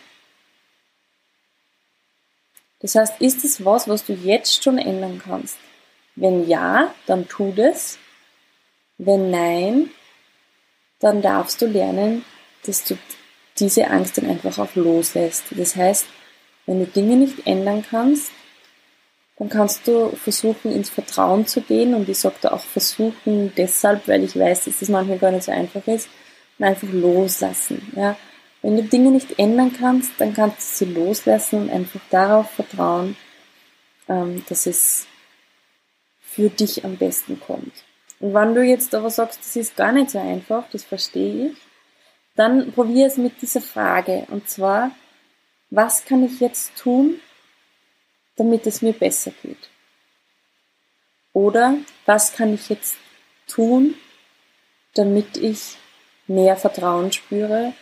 Das 2.81 2.95
heißt, 2.95 3.21
ist 3.21 3.43
es 3.45 3.63
was, 3.63 3.87
was 3.87 4.05
du 4.05 4.13
jetzt 4.13 4.63
schon 4.63 4.77
ändern 4.77 5.21
kannst? 5.23 5.57
Wenn 6.15 6.47
ja, 6.47 6.93
dann 7.05 7.27
tu 7.27 7.51
das. 7.51 7.97
Wenn 8.97 9.31
nein, 9.31 9.89
dann 10.99 11.21
darfst 11.21 11.61
du 11.61 11.67
lernen, 11.67 12.23
dass 12.65 12.83
du 12.83 12.97
diese 13.59 13.87
Angst 13.87 14.17
dann 14.17 14.29
einfach 14.29 14.57
auch 14.57 14.75
loslässt. 14.75 15.45
Das 15.51 15.75
heißt, 15.75 16.05
wenn 16.65 16.79
du 16.79 16.85
Dinge 16.85 17.15
nicht 17.15 17.45
ändern 17.47 17.83
kannst, 17.87 18.31
dann 19.37 19.49
kannst 19.49 19.87
du 19.87 20.09
versuchen, 20.15 20.71
ins 20.71 20.89
Vertrauen 20.89 21.47
zu 21.47 21.61
gehen. 21.61 21.95
Und 21.95 22.07
ich 22.07 22.19
sage 22.19 22.35
da 22.41 22.51
auch 22.51 22.63
versuchen 22.63 23.51
deshalb, 23.57 24.07
weil 24.07 24.23
ich 24.23 24.37
weiß, 24.37 24.65
dass 24.65 24.79
das 24.79 24.89
manchmal 24.89 25.17
gar 25.17 25.31
nicht 25.31 25.43
so 25.43 25.51
einfach 25.51 25.85
ist, 25.87 26.09
und 26.59 26.65
einfach 26.65 26.87
loslassen. 26.91 27.91
Ja? 27.95 28.15
Wenn 28.61 28.77
du 28.77 28.83
Dinge 28.83 29.11
nicht 29.11 29.39
ändern 29.39 29.73
kannst, 29.77 30.11
dann 30.19 30.33
kannst 30.33 30.81
du 30.81 30.85
sie 30.85 30.93
loslassen 30.93 31.63
und 31.63 31.69
einfach 31.71 32.01
darauf 32.09 32.51
vertrauen, 32.51 33.17
ähm, 34.07 34.43
dass 34.49 34.67
es 34.67 35.07
für 36.19 36.49
dich 36.49 36.85
am 36.85 36.97
besten 36.97 37.39
kommt. 37.39 37.73
Und 38.19 38.33
wenn 38.33 38.53
du 38.53 38.63
jetzt 38.63 38.93
aber 38.93 39.09
sagst, 39.09 39.39
das 39.39 39.55
ist 39.55 39.75
gar 39.75 39.91
nicht 39.91 40.11
so 40.11 40.19
einfach, 40.19 40.69
das 40.71 40.83
verstehe 40.83 41.47
ich, 41.47 41.57
dann 42.35 42.71
probier 42.71 43.07
es 43.07 43.17
mit 43.17 43.41
dieser 43.41 43.61
Frage. 43.61 44.27
Und 44.29 44.47
zwar, 44.47 44.91
was 45.69 46.05
kann 46.05 46.23
ich 46.23 46.39
jetzt 46.39 46.75
tun, 46.77 47.19
damit 48.35 48.67
es 48.67 48.81
mir 48.81 48.93
besser 48.93 49.31
geht? 49.41 49.69
Oder 51.33 51.77
was 52.05 52.33
kann 52.33 52.53
ich 52.53 52.69
jetzt 52.69 52.95
tun, 53.47 53.95
damit 54.93 55.37
ich 55.37 55.77
mehr 56.27 56.57
Vertrauen 56.57 57.11
spüre? 57.11 57.73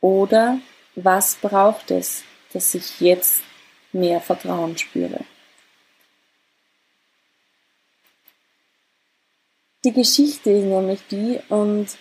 Oder 0.00 0.58
was 0.94 1.36
braucht 1.36 1.90
es, 1.90 2.24
dass 2.52 2.74
ich 2.74 3.00
jetzt 3.00 3.42
mehr 3.92 4.20
Vertrauen 4.20 4.76
spüre? 4.76 5.20
Die 9.84 9.92
Geschichte 9.92 10.50
ist 10.50 10.64
nämlich 10.64 11.00
die, 11.10 11.38
und 11.48 11.96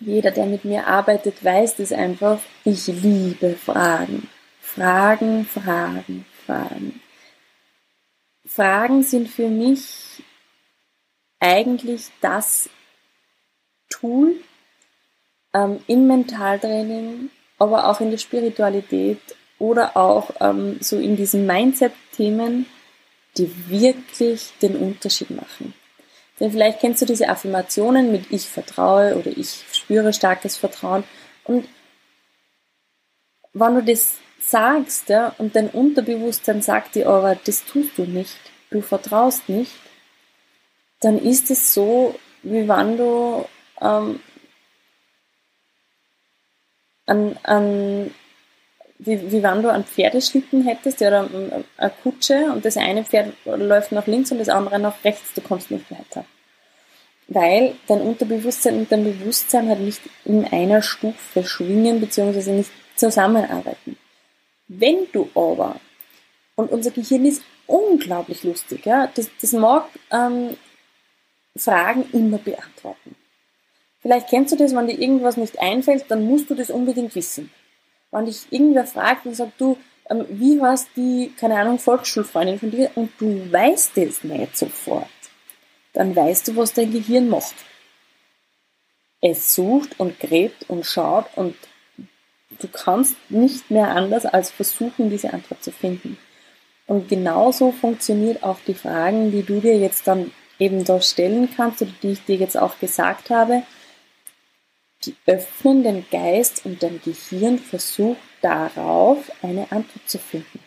jeder, 0.00 0.30
der 0.30 0.46
mit 0.46 0.64
mir 0.64 0.86
arbeitet, 0.86 1.44
weiß 1.44 1.76
das 1.76 1.92
einfach, 1.92 2.40
ich 2.64 2.86
liebe 2.88 3.54
Fragen. 3.54 4.28
Fragen, 4.60 5.46
Fragen, 5.46 6.26
Fragen. 6.44 7.00
Fragen 8.44 9.02
sind 9.02 9.28
für 9.28 9.48
mich 9.48 10.22
eigentlich 11.40 12.10
das 12.20 12.68
Tool 13.88 14.34
ähm, 15.56 15.80
im 15.86 16.06
Mentaltraining, 16.06 17.30
aber 17.58 17.88
auch 17.88 18.00
in 18.00 18.10
der 18.10 18.18
Spiritualität 18.18 19.18
oder 19.58 19.96
auch 19.96 20.30
ähm, 20.40 20.76
so 20.80 20.98
in 20.98 21.16
diesen 21.16 21.46
Mindset-Themen, 21.46 22.66
die 23.38 23.50
wirklich 23.68 24.52
den 24.60 24.76
Unterschied 24.76 25.30
machen. 25.30 25.72
Denn 26.38 26.50
vielleicht 26.52 26.80
kennst 26.80 27.00
du 27.00 27.06
diese 27.06 27.28
Affirmationen 27.30 28.12
mit 28.12 28.30
ich 28.30 28.48
vertraue 28.48 29.16
oder 29.16 29.30
ich 29.30 29.64
spüre 29.72 30.12
starkes 30.12 30.58
Vertrauen. 30.58 31.04
Und 31.44 31.66
wenn 33.54 33.74
du 33.76 33.82
das 33.82 34.16
sagst, 34.38 35.08
ja, 35.08 35.34
und 35.38 35.56
dein 35.56 35.70
Unterbewusstsein 35.70 36.60
sagt 36.60 36.94
dir 36.94 37.08
aber, 37.08 37.36
das 37.46 37.64
tust 37.64 37.96
du 37.96 38.04
nicht, 38.04 38.36
du 38.70 38.82
vertraust 38.82 39.48
nicht, 39.48 39.72
dann 41.00 41.18
ist 41.18 41.50
es 41.50 41.72
so, 41.72 42.14
wie 42.42 42.68
wenn 42.68 42.98
du 42.98 43.46
ähm, 43.80 44.20
an, 47.06 47.38
an 47.42 48.10
wie, 48.98 49.30
wie 49.30 49.42
wenn 49.42 49.62
du 49.62 49.70
einen 49.70 49.84
Pferdeschlitten 49.84 50.64
hättest 50.64 51.00
oder 51.02 51.28
eine 51.76 51.92
Kutsche 52.02 52.50
und 52.52 52.64
das 52.64 52.76
eine 52.76 53.04
Pferd 53.04 53.32
läuft 53.44 53.92
nach 53.92 54.06
links 54.06 54.32
und 54.32 54.38
das 54.38 54.48
andere 54.48 54.78
nach 54.78 55.04
rechts, 55.04 55.34
du 55.34 55.40
kommst 55.40 55.70
nicht 55.70 55.90
weiter. 55.90 56.24
Weil 57.28 57.74
dein 57.88 58.00
Unterbewusstsein 58.00 58.78
und 58.78 58.92
dein 58.92 59.04
Bewusstsein 59.04 59.68
halt 59.68 59.80
nicht 59.80 60.00
in 60.24 60.44
einer 60.44 60.80
Stufe 60.82 61.44
schwingen 61.44 62.00
bzw. 62.00 62.52
nicht 62.52 62.70
zusammenarbeiten. 62.94 63.96
Wenn 64.68 65.06
du 65.12 65.28
aber, 65.34 65.76
und 66.54 66.70
unser 66.70 66.90
Gehirn 66.90 67.26
ist 67.26 67.42
unglaublich 67.66 68.44
lustig, 68.44 68.86
ja, 68.86 69.08
das, 69.14 69.28
das 69.40 69.52
mag 69.52 69.88
ähm, 70.10 70.56
Fragen 71.56 72.06
immer 72.12 72.38
beantworten. 72.38 73.16
Vielleicht 74.06 74.28
kennst 74.28 74.52
du 74.52 74.56
das, 74.56 74.72
wenn 74.72 74.86
dir 74.86 74.98
irgendwas 74.98 75.36
nicht 75.36 75.58
einfällt, 75.58 76.04
dann 76.08 76.26
musst 76.26 76.48
du 76.48 76.54
das 76.54 76.70
unbedingt 76.70 77.14
wissen 77.16 77.50
wenn 78.10 78.26
dich 78.26 78.46
irgendwer 78.50 78.86
fragt 78.86 79.26
und 79.26 79.34
sagt, 79.34 79.60
du, 79.60 79.76
ähm, 80.08 80.24
wie 80.28 80.60
heißt 80.60 80.90
die, 80.96 81.32
keine 81.38 81.58
Ahnung, 81.58 81.78
Volksschulfreundin 81.78 82.58
von 82.58 82.70
dir 82.70 82.90
und 82.94 83.10
du 83.18 83.52
weißt 83.52 83.98
es 83.98 84.24
nicht 84.24 84.56
sofort, 84.56 85.08
dann 85.92 86.14
weißt 86.14 86.48
du, 86.48 86.56
was 86.56 86.72
dein 86.72 86.92
Gehirn 86.92 87.28
macht. 87.28 87.54
Es 89.20 89.54
sucht 89.54 89.98
und 89.98 90.20
gräbt 90.20 90.68
und 90.68 90.86
schaut 90.86 91.26
und 91.36 91.56
du 92.60 92.68
kannst 92.68 93.16
nicht 93.28 93.70
mehr 93.70 93.88
anders 93.88 94.24
als 94.24 94.50
versuchen, 94.50 95.10
diese 95.10 95.32
Antwort 95.32 95.64
zu 95.64 95.72
finden. 95.72 96.18
Und 96.86 97.08
genauso 97.08 97.72
funktioniert 97.72 98.44
auch 98.44 98.60
die 98.66 98.74
Fragen, 98.74 99.32
die 99.32 99.42
du 99.42 99.60
dir 99.60 99.76
jetzt 99.76 100.06
dann 100.06 100.30
eben 100.58 100.84
da 100.84 101.00
stellen 101.00 101.48
kannst 101.56 101.82
oder 101.82 101.90
die 102.02 102.12
ich 102.12 102.24
dir 102.24 102.36
jetzt 102.36 102.56
auch 102.56 102.78
gesagt 102.78 103.30
habe, 103.30 103.64
die 105.04 105.14
öffnen 105.26 105.82
den 105.82 106.06
Geist 106.10 106.64
und 106.64 106.82
dein 106.82 107.00
Gehirn 107.02 107.58
versucht 107.58 108.20
darauf 108.40 109.30
eine 109.42 109.70
Antwort 109.70 110.08
zu 110.08 110.18
finden. 110.18 110.60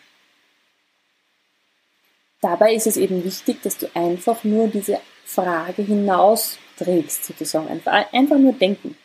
Dabei 2.40 2.74
ist 2.74 2.86
es 2.86 2.96
eben 2.96 3.22
wichtig, 3.22 3.62
dass 3.62 3.76
du 3.76 3.86
einfach 3.94 4.44
nur 4.44 4.68
diese 4.68 4.98
Frage 5.24 5.82
hinausträgst, 5.82 7.24
sozusagen. 7.26 7.68
Einfach, 7.84 8.38
nur 8.38 8.54
denken. 8.54 8.96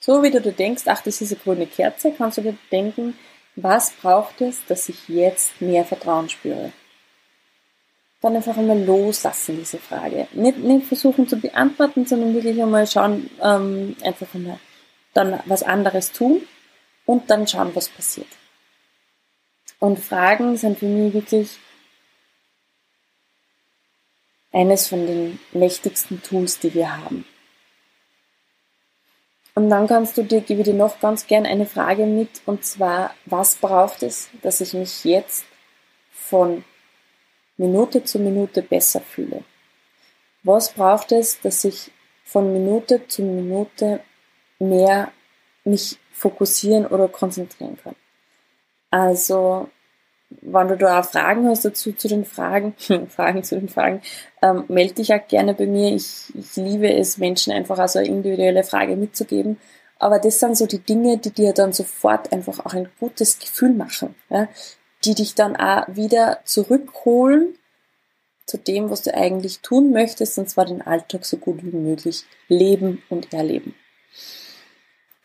So 0.00 0.22
wie 0.22 0.30
du 0.30 0.40
dir 0.40 0.52
denkst, 0.52 0.82
ach, 0.86 1.00
das 1.02 1.20
ist 1.22 1.32
eine 1.32 1.40
grüne 1.40 1.66
Kerze, 1.66 2.12
kannst 2.16 2.38
du 2.38 2.42
dir 2.42 2.58
denken, 2.70 3.18
was 3.56 3.90
braucht 3.92 4.40
es, 4.42 4.64
dass 4.66 4.88
ich 4.88 5.08
jetzt 5.08 5.60
mehr 5.60 5.84
Vertrauen 5.84 6.28
spüre? 6.28 6.72
Dann 8.24 8.36
einfach 8.36 8.56
einmal 8.56 8.82
loslassen, 8.82 9.58
diese 9.58 9.76
Frage. 9.76 10.28
Nicht, 10.32 10.56
nicht 10.56 10.86
versuchen 10.86 11.28
zu 11.28 11.36
beantworten, 11.36 12.06
sondern 12.06 12.32
wirklich 12.32 12.58
einmal 12.60 12.86
schauen, 12.86 13.28
ähm, 13.42 13.96
einfach 14.02 14.34
einmal 14.34 14.58
dann 15.12 15.40
was 15.44 15.62
anderes 15.62 16.10
tun 16.10 16.40
und 17.04 17.28
dann 17.28 17.46
schauen, 17.46 17.72
was 17.74 17.90
passiert. 17.90 18.26
Und 19.78 19.98
Fragen 19.98 20.56
sind 20.56 20.78
für 20.78 20.86
mich 20.86 21.12
wirklich 21.12 21.58
eines 24.52 24.86
von 24.88 25.06
den 25.06 25.38
mächtigsten 25.52 26.22
Tools, 26.22 26.58
die 26.60 26.72
wir 26.72 26.96
haben. 26.96 27.26
Und 29.54 29.68
dann 29.68 29.86
kannst 29.86 30.16
du 30.16 30.22
dir, 30.22 30.40
gebe 30.40 30.62
dir 30.62 30.72
noch 30.72 30.98
ganz 30.98 31.26
gern 31.26 31.44
eine 31.44 31.66
Frage 31.66 32.06
mit, 32.06 32.40
und 32.46 32.64
zwar, 32.64 33.14
was 33.26 33.56
braucht 33.56 34.02
es, 34.02 34.30
dass 34.40 34.62
ich 34.62 34.72
mich 34.72 35.04
jetzt 35.04 35.44
von 36.10 36.64
Minute 37.56 38.04
zu 38.04 38.18
Minute 38.18 38.62
besser 38.62 39.00
fühle? 39.00 39.44
Was 40.42 40.72
braucht 40.72 41.12
es, 41.12 41.40
dass 41.40 41.64
ich 41.64 41.90
von 42.24 42.52
Minute 42.52 43.06
zu 43.06 43.22
Minute 43.22 44.00
mehr 44.58 45.12
mich 45.64 45.98
fokussieren 46.12 46.86
oder 46.86 47.08
konzentrieren 47.08 47.78
kann. 47.82 47.94
Also, 48.90 49.68
wenn 50.40 50.68
du 50.68 50.76
da 50.76 51.00
auch 51.00 51.04
Fragen 51.04 51.48
hast 51.48 51.64
dazu 51.64 51.92
zu 51.92 52.08
den 52.08 52.24
Fragen, 52.24 52.74
Fragen 53.08 53.42
zu 53.42 53.58
den 53.58 53.68
Fragen, 53.68 54.02
ähm, 54.42 54.64
melde 54.68 54.94
dich 54.94 55.12
auch 55.12 55.26
gerne 55.26 55.54
bei 55.54 55.66
mir. 55.66 55.94
Ich, 55.94 56.32
ich 56.34 56.56
liebe 56.56 56.92
es, 56.92 57.18
Menschen 57.18 57.52
einfach 57.52 57.78
also 57.78 57.98
eine 57.98 58.08
individuelle 58.08 58.64
Frage 58.64 58.96
mitzugeben. 58.96 59.58
Aber 59.98 60.18
das 60.18 60.40
sind 60.40 60.56
so 60.56 60.66
die 60.66 60.80
Dinge, 60.80 61.18
die 61.18 61.30
dir 61.30 61.52
dann 61.52 61.72
sofort 61.72 62.32
einfach 62.32 62.64
auch 62.64 62.74
ein 62.74 62.88
gutes 62.98 63.38
Gefühl 63.38 63.72
machen, 63.72 64.14
ja? 64.28 64.48
Die 65.04 65.14
dich 65.14 65.34
dann 65.34 65.56
auch 65.56 65.84
wieder 65.88 66.40
zurückholen 66.44 67.58
zu 68.46 68.58
dem, 68.58 68.90
was 68.90 69.02
du 69.02 69.14
eigentlich 69.14 69.60
tun 69.60 69.90
möchtest, 69.90 70.38
und 70.38 70.50
zwar 70.50 70.66
den 70.66 70.82
Alltag 70.82 71.24
so 71.24 71.38
gut 71.38 71.62
wie 71.62 71.76
möglich 71.76 72.24
leben 72.48 73.02
und 73.08 73.32
erleben. 73.32 73.74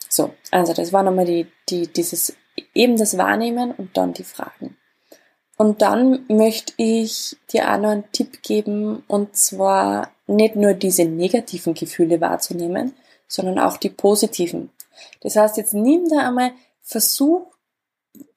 So, 0.09 0.33
also 0.51 0.73
das 0.73 0.93
war 0.93 1.03
nochmal 1.03 1.25
die, 1.25 1.47
die, 1.69 1.87
dieses, 1.87 2.35
eben 2.73 2.97
das 2.97 3.17
Wahrnehmen 3.17 3.71
und 3.71 3.95
dann 3.97 4.13
die 4.13 4.23
Fragen. 4.23 4.77
Und 5.57 5.81
dann 5.81 6.25
möchte 6.29 6.73
ich 6.77 7.35
dir 7.51 7.69
auch 7.69 7.77
noch 7.77 7.89
einen 7.89 8.11
Tipp 8.13 8.41
geben, 8.41 9.03
und 9.07 9.35
zwar 9.35 10.11
nicht 10.25 10.55
nur 10.55 10.73
diese 10.73 11.03
negativen 11.03 11.73
Gefühle 11.73 12.21
wahrzunehmen, 12.21 12.93
sondern 13.27 13.59
auch 13.59 13.77
die 13.77 13.89
positiven. 13.89 14.71
Das 15.21 15.35
heißt, 15.35 15.57
jetzt 15.57 15.73
nimm 15.73 16.07
da 16.07 16.29
einmal, 16.29 16.53
versuch 16.81 17.47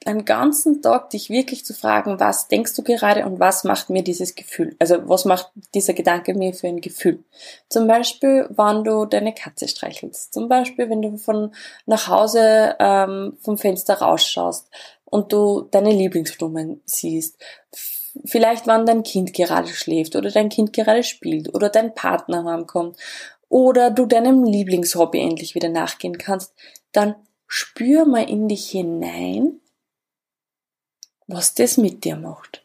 einen 0.05 0.25
ganzen 0.25 0.83
Tag 0.83 1.11
dich 1.11 1.31
wirklich 1.31 1.65
zu 1.65 1.75
fragen, 1.75 2.21
was 2.21 2.49
denkst 2.49 2.75
du 2.75 2.83
gerade 2.83 3.25
und 3.25 3.41
was 3.41 3.65
macht 3.65 3.91
mir 3.91 4.03
dieses 4.03 4.35
Gefühl? 4.35 4.77
Also 4.79 5.09
was 5.09 5.25
macht 5.25 5.51
dieser 5.75 5.95
Gedanke 5.95 6.35
mir 6.35 6.55
für 6.55 6.69
ein 6.69 6.81
Gefühl? 6.81 7.25
Zum 7.69 7.87
Beispiel, 7.87 8.47
wann 8.51 8.85
du 8.85 9.05
deine 9.07 9.33
Katze 9.33 9.69
streichelst. 9.69 10.33
Zum 10.33 10.49
Beispiel, 10.49 10.91
wenn 10.91 11.03
du 11.03 11.17
von 11.17 11.55
nach 11.87 12.09
Hause 12.09 12.77
ähm, 12.79 13.37
vom 13.41 13.59
Fenster 13.59 13.95
rausschaust 13.95 14.69
und 15.05 15.33
du 15.33 15.69
deine 15.71 15.91
Lieblingsblumen 15.91 16.83
siehst. 16.85 17.39
Vielleicht, 18.25 18.67
wann 18.67 18.85
dein 18.85 19.05
Kind 19.05 19.33
gerade 19.33 19.69
schläft 19.69 20.17
oder 20.17 20.31
dein 20.31 20.49
Kind 20.49 20.73
gerade 20.73 21.03
spielt 21.03 21.55
oder 21.55 21.71
dein 21.71 21.95
Partner 21.95 22.45
heimkommt 22.45 22.97
oder 23.49 23.91
du 23.91 24.07
deinem 24.07 24.45
Lieblingshobby 24.45 25.21
endlich 25.21 25.55
wieder 25.55 25.71
nachgehen 25.71 26.19
kannst, 26.19 26.53
dann 26.93 27.15
spür 27.47 28.05
mal 28.05 28.29
in 28.29 28.49
dich 28.49 28.71
hinein 28.71 29.62
was 31.33 31.55
das 31.55 31.77
mit 31.77 32.05
dir 32.05 32.17
macht. 32.17 32.65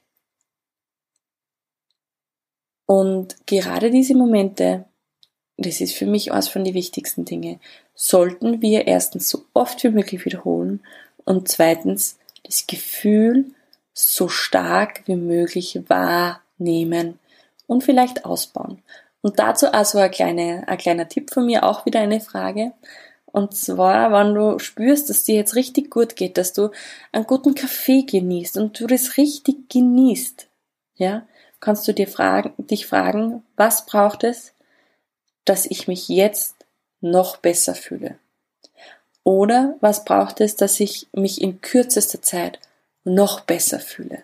Und 2.85 3.35
gerade 3.45 3.91
diese 3.91 4.15
Momente, 4.15 4.85
das 5.57 5.81
ist 5.81 5.93
für 5.93 6.05
mich 6.05 6.31
eines 6.31 6.47
von 6.47 6.63
den 6.63 6.73
wichtigsten 6.73 7.25
Dinge, 7.25 7.59
sollten 7.93 8.61
wir 8.61 8.87
erstens 8.87 9.29
so 9.29 9.45
oft 9.53 9.83
wie 9.83 9.89
möglich 9.89 10.23
wiederholen 10.25 10.81
und 11.25 11.49
zweitens 11.49 12.17
das 12.43 12.65
Gefühl 12.67 13.45
so 13.93 14.29
stark 14.29 15.01
wie 15.07 15.15
möglich 15.15 15.81
wahrnehmen 15.87 17.19
und 17.65 17.83
vielleicht 17.83 18.23
ausbauen. 18.23 18.81
Und 19.21 19.39
dazu 19.39 19.71
also 19.71 19.97
ein 19.97 20.11
kleiner, 20.11 20.63
ein 20.67 20.77
kleiner 20.77 21.09
Tipp 21.09 21.33
von 21.33 21.45
mir, 21.45 21.63
auch 21.63 21.85
wieder 21.85 21.99
eine 21.99 22.21
Frage. 22.21 22.71
Und 23.37 23.55
zwar, 23.55 24.11
wenn 24.11 24.33
du 24.33 24.57
spürst, 24.57 25.11
dass 25.11 25.23
dir 25.23 25.35
jetzt 25.35 25.53
richtig 25.53 25.91
gut 25.91 26.15
geht, 26.15 26.39
dass 26.39 26.53
du 26.53 26.71
einen 27.11 27.27
guten 27.27 27.53
Kaffee 27.53 28.01
genießt 28.01 28.57
und 28.57 28.79
du 28.79 28.87
das 28.87 29.17
richtig 29.17 29.69
genießt, 29.69 30.47
ja, 30.95 31.27
kannst 31.59 31.87
du 31.87 31.93
dir 31.93 32.07
fragen, 32.07 32.55
dich 32.57 32.87
fragen, 32.87 33.43
was 33.55 33.85
braucht 33.85 34.23
es, 34.23 34.53
dass 35.45 35.67
ich 35.67 35.87
mich 35.87 36.09
jetzt 36.09 36.55
noch 36.99 37.37
besser 37.37 37.75
fühle? 37.75 38.17
Oder 39.23 39.75
was 39.81 40.03
braucht 40.03 40.41
es, 40.41 40.55
dass 40.55 40.79
ich 40.79 41.07
mich 41.11 41.39
in 41.39 41.61
kürzester 41.61 42.23
Zeit 42.23 42.57
noch 43.03 43.41
besser 43.41 43.79
fühle? 43.79 44.23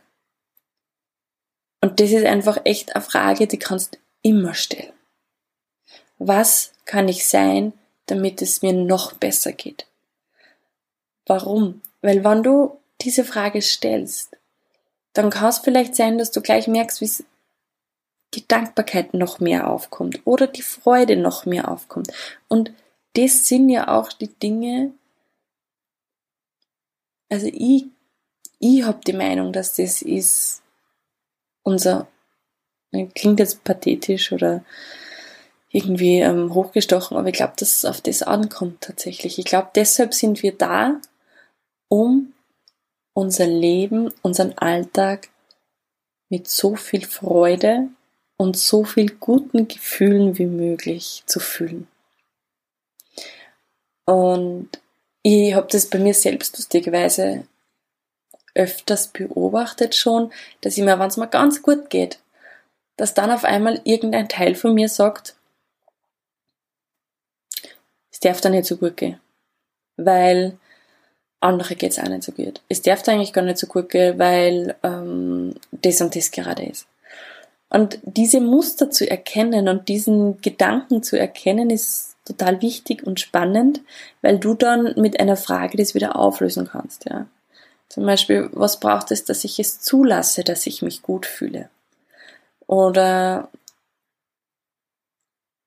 Und 1.82 2.00
das 2.00 2.10
ist 2.10 2.26
einfach 2.26 2.62
echt 2.64 2.96
eine 2.96 3.06
Frage, 3.06 3.46
die 3.46 3.60
kannst 3.60 3.94
du 3.94 4.00
immer 4.24 4.56
stellen. 4.56 4.94
Was 6.18 6.72
kann 6.86 7.08
ich 7.08 7.28
sein, 7.28 7.74
damit 8.06 8.42
es 8.42 8.62
mir 8.62 8.74
noch 8.74 9.14
besser 9.14 9.54
geht. 9.54 9.88
Warum? 11.26 11.82
Weil 12.02 12.24
wenn 12.24 12.44
du 12.44 12.80
diese 13.02 13.24
Frage 13.24 13.62
stellst, 13.62 14.36
dann 15.14 15.30
kann 15.30 15.50
es 15.50 15.60
vielleicht 15.60 15.96
sein, 15.96 16.18
dass 16.18 16.32
du 16.32 16.42
gleich 16.42 16.68
merkst, 16.68 17.02
wie 17.02 17.26
die 18.34 18.48
Dankbarkeit 18.48 19.14
noch 19.14 19.40
mehr 19.40 19.70
aufkommt 19.70 20.22
oder 20.26 20.48
die 20.48 20.64
Freude 20.64 21.16
noch 21.16 21.46
mehr 21.46 21.70
aufkommt. 21.70 22.12
Und 22.48 22.74
das 23.14 23.48
sind 23.48 23.70
ja 23.70 23.90
auch 23.90 24.12
die 24.12 24.28
Dinge, 24.28 24.92
also 27.30 27.48
ich, 27.48 27.86
ich 28.60 28.84
habe 28.84 29.02
die 29.06 29.14
Meinung, 29.14 29.54
dass 29.54 29.76
das 29.76 30.02
ist 30.02 30.62
unser, 31.64 32.08
klingt 33.16 33.40
jetzt 33.40 33.64
pathetisch 33.64 34.32
oder 34.32 34.66
irgendwie 35.74 36.20
ähm, 36.20 36.54
hochgestochen, 36.54 37.18
aber 37.18 37.28
ich 37.28 37.34
glaube, 37.34 37.54
dass 37.58 37.78
es 37.78 37.86
auf 37.86 38.00
das 38.00 38.22
ankommt 38.22 38.82
tatsächlich. 38.82 39.40
Ich 39.40 39.46
glaube, 39.46 39.70
deshalb 39.74 40.14
sind 40.14 40.44
wir 40.44 40.56
da, 40.56 41.02
um 41.90 42.34
unser 43.14 43.48
Leben, 43.48 44.14
unseren 44.22 44.56
Alltag 44.58 45.30
mit 46.30 46.48
so 46.48 46.76
viel 46.76 47.06
Freude 47.06 47.90
und 48.38 48.56
so 48.56 48.84
viel 48.84 49.16
guten 49.16 49.68
Gefühlen 49.68 50.38
wie 50.38 50.46
möglich 50.46 51.24
zu 51.26 51.40
füllen. 51.40 51.88
Und 54.06 54.70
ich 55.24 55.56
habe 55.56 55.68
das 55.72 55.88
bei 55.88 55.98
mir 55.98 56.14
selbst 56.14 56.56
lustigerweise 56.58 57.48
öfters 58.54 59.08
beobachtet 59.08 59.96
schon, 59.96 60.32
dass 60.62 60.78
ich 60.78 60.84
mir, 60.84 61.00
wenn 61.00 61.08
es 61.08 61.18
mir 61.18 61.28
ganz 61.28 61.64
gut 61.64 61.90
geht, 61.90 62.20
dass 62.96 63.16
dann 63.16 63.32
auf 63.32 63.44
einmal 63.44 63.82
irgendein 63.86 64.30
Teil 64.30 64.54
von 64.54 64.76
mir 64.76 64.90
sagt, 64.90 65.36
darf 68.24 68.42
da 68.42 68.50
nicht 68.50 68.66
so 68.66 68.78
gut 68.78 68.98
gehen. 68.98 69.20
Weil 69.98 70.58
andere 71.40 71.76
geht's 71.76 72.00
auch 72.00 72.08
nicht 72.08 72.24
so 72.24 72.32
gut. 72.32 72.62
Es 72.70 72.82
darf 72.82 73.04
da 73.04 73.12
eigentlich 73.12 73.34
gar 73.34 73.44
nicht 73.44 73.58
so 73.58 73.68
gut 73.68 73.90
gehen, 73.90 74.18
weil 74.18 74.76
ähm, 74.84 75.56
das 75.72 76.02
und 76.02 76.16
das 76.16 76.32
gerade 76.32 76.64
ist. 76.64 76.88
Und 77.70 78.00
diese 78.04 78.40
Muster 78.40 78.92
zu 78.92 79.10
erkennen 79.10 79.68
und 79.68 79.90
diesen 79.90 80.40
Gedanken 80.42 81.02
zu 81.02 81.18
erkennen, 81.18 81.70
ist 81.70 82.16
total 82.24 82.62
wichtig 82.62 83.06
und 83.06 83.20
spannend, 83.20 83.82
weil 84.22 84.40
du 84.40 84.54
dann 84.54 84.94
mit 84.96 85.20
einer 85.20 85.36
Frage 85.36 85.78
das 85.78 85.96
wieder 85.96 86.16
auflösen 86.16 86.70
kannst, 86.72 87.06
ja. 87.10 87.26
Zum 87.90 88.06
Beispiel, 88.06 88.50
was 88.54 88.80
braucht 88.80 89.12
es, 89.12 89.24
dass 89.24 89.44
ich 89.44 89.60
es 89.60 89.80
zulasse, 89.80 90.44
dass 90.44 90.66
ich 90.66 90.82
mich 90.82 91.04
gut 91.04 91.28
fühle? 91.28 91.70
Oder 92.66 93.50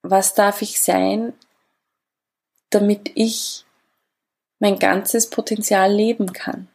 was 0.03 0.35
darf 0.35 0.63
ich 0.63 0.81
sein, 0.81 1.35
damit 2.71 3.11
ich 3.15 3.65
mein 4.59 4.79
ganzes 4.79 5.29
Potenzial 5.31 5.93
leben 5.93 6.33
kann. 6.33 6.69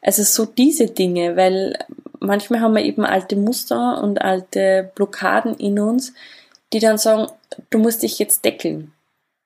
Also 0.00 0.22
so 0.24 0.46
diese 0.46 0.86
Dinge, 0.86 1.36
weil 1.36 1.78
manchmal 2.18 2.60
haben 2.60 2.74
wir 2.74 2.84
eben 2.84 3.04
alte 3.04 3.36
Muster 3.36 4.02
und 4.02 4.20
alte 4.20 4.90
Blockaden 4.94 5.54
in 5.56 5.78
uns, 5.78 6.12
die 6.72 6.80
dann 6.80 6.98
sagen, 6.98 7.30
du 7.70 7.78
musst 7.78 8.02
dich 8.02 8.18
jetzt 8.18 8.44
deckeln. 8.44 8.92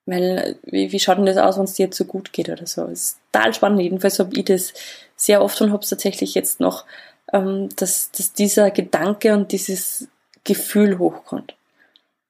Weil, 0.07 0.57
wie, 0.63 0.93
wie 0.93 1.01
schaut 1.01 1.19
denn 1.19 1.27
das 1.27 1.37
aus, 1.37 1.59
wenn 1.59 1.65
es 1.65 1.75
dir 1.75 1.87
jetzt 1.87 1.99
so 1.99 2.05
gut 2.05 2.33
geht 2.33 2.49
oder 2.49 2.67
so? 2.67 2.87
Das 2.87 2.93
ist 2.93 3.19
total 3.33 3.55
spannend. 3.55 3.83
Jedenfalls 3.83 4.19
habe 4.21 4.31
ich 4.37 4.45
das 4.45 4.73
sehr 5.17 5.43
oft 5.43 5.61
und 5.61 5.73
habe 5.73 5.83
es 5.83 5.91
tatsächlich 5.91 6.35
jetzt 6.35 6.61
noch, 6.61 6.85
ähm, 7.33 7.69
dass, 7.77 8.13
dass 8.13 8.33
dieser 8.33 8.71
Gedanke 8.71 9.35
und 9.35 9.51
dieses 9.51 10.09
Gefühl 10.45 10.99
hochkommt. 10.99 11.57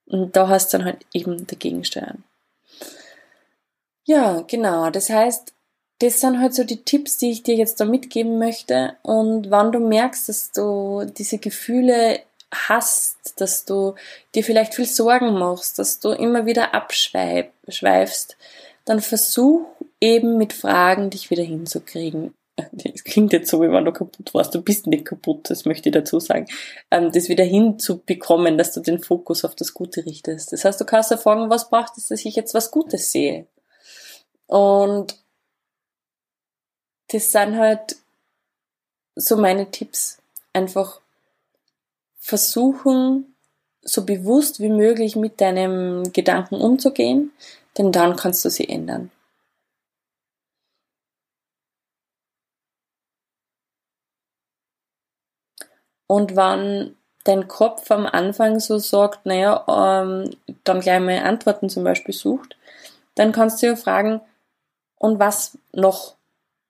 Und 0.07 0.35
da 0.37 0.49
hast 0.49 0.73
du 0.73 0.79
dann 0.79 0.87
halt 0.87 1.05
eben 1.13 1.47
dagegen 1.47 1.85
steuern. 1.85 2.25
Ja, 4.07 4.43
genau. 4.47 4.91
Das 4.91 5.11
heißt, 5.11 5.53
das 5.99 6.21
sind 6.21 6.41
halt 6.41 6.55
so 6.55 6.65
die 6.65 6.83
Tipps, 6.85 7.19
die 7.19 7.31
ich 7.31 7.43
dir 7.43 7.57
jetzt 7.57 7.81
da 7.81 7.85
mitgeben 7.85 8.39
möchte. 8.39 8.97
Und 9.03 9.51
wann 9.51 9.73
du 9.73 9.81
merkst, 9.81 10.29
dass 10.29 10.53
du 10.53 11.05
diese 11.19 11.39
Gefühle 11.39 12.21
hast, 12.55 13.41
dass 13.41 13.65
du 13.65 13.95
dir 14.35 14.45
vielleicht 14.45 14.75
viel 14.75 14.87
Sorgen 14.87 15.35
machst, 15.35 15.79
dass 15.79 15.99
du 15.99 16.11
immer 16.11 16.47
wieder 16.47 16.75
abschweifst, 16.75 18.37
dann 18.85 19.01
versuch 19.01 19.67
eben 20.01 20.39
mit 20.39 20.53
Fragen 20.53 21.11
dich 21.11 21.31
wieder 21.31 21.43
hinzukriegen. 21.45 22.33
Das 22.73 23.05
klingt 23.05 23.35
jetzt 23.35 23.51
so, 23.51 23.61
wie 23.61 23.71
wenn 23.71 23.85
du 23.85 23.93
kaputt 23.93 24.33
warst. 24.33 24.55
Du 24.55 24.63
bist 24.63 24.87
nicht 24.87 25.05
kaputt, 25.05 25.51
das 25.51 25.67
möchte 25.67 25.91
ich 25.91 25.93
dazu 25.93 26.21
sagen. 26.21 26.47
Ähm, 26.91 27.13
das 27.13 27.29
wieder 27.29 27.45
hinzubekommen, 27.45 28.57
dass 28.57 28.73
du 28.73 28.81
den 28.81 28.99
Fokus 28.99 29.45
auf 29.45 29.55
das 29.55 29.75
Gute 29.75 30.07
richtest. 30.07 30.53
Das 30.53 30.65
heißt, 30.65 30.81
du 30.81 30.87
kannst 30.87 31.11
dir 31.11 31.19
fragen, 31.19 31.51
was 31.51 31.69
braucht 31.69 31.99
es, 31.99 32.09
dass 32.09 32.25
ich 32.25 32.35
jetzt 32.35 32.55
was 32.55 32.71
Gutes 32.71 33.13
sehe? 33.13 33.47
Und 34.47 35.17
das 37.09 37.33
sind 37.33 37.57
halt 37.57 37.97
so 39.15 39.37
meine 39.37 39.71
Tipps. 39.71 40.19
Einfach 40.53 41.01
versuchen, 42.19 43.37
so 43.83 44.05
bewusst 44.05 44.61
wie 44.61 44.69
möglich 44.69 45.17
mit 45.17 45.41
deinem 45.41 46.13
Gedanken 46.13 46.57
umzugehen, 46.57 47.33
denn 47.79 47.93
dann 47.93 48.17
kannst 48.17 48.45
du 48.45 48.51
sie 48.51 48.69
ändern. 48.69 49.11
Und 56.09 56.37
wenn 56.37 56.97
dein 57.25 57.49
Kopf 57.49 57.91
am 57.91 58.07
Anfang 58.07 58.61
so 58.61 58.79
sagt, 58.79 59.27
naja, 59.27 59.65
ähm, 59.69 60.31
dann 60.65 60.81
gleich 60.81 61.01
mal 61.01 61.19
Antworten 61.19 61.69
zum 61.69 61.85
Beispiel 61.85 62.15
sucht, 62.15 62.57
dann 63.17 63.33
kannst 63.33 63.63
du 63.63 63.67
ja 63.67 63.77
fragen, 63.77 64.21
und 64.99 65.19
was 65.19 65.59
noch? 65.73 66.17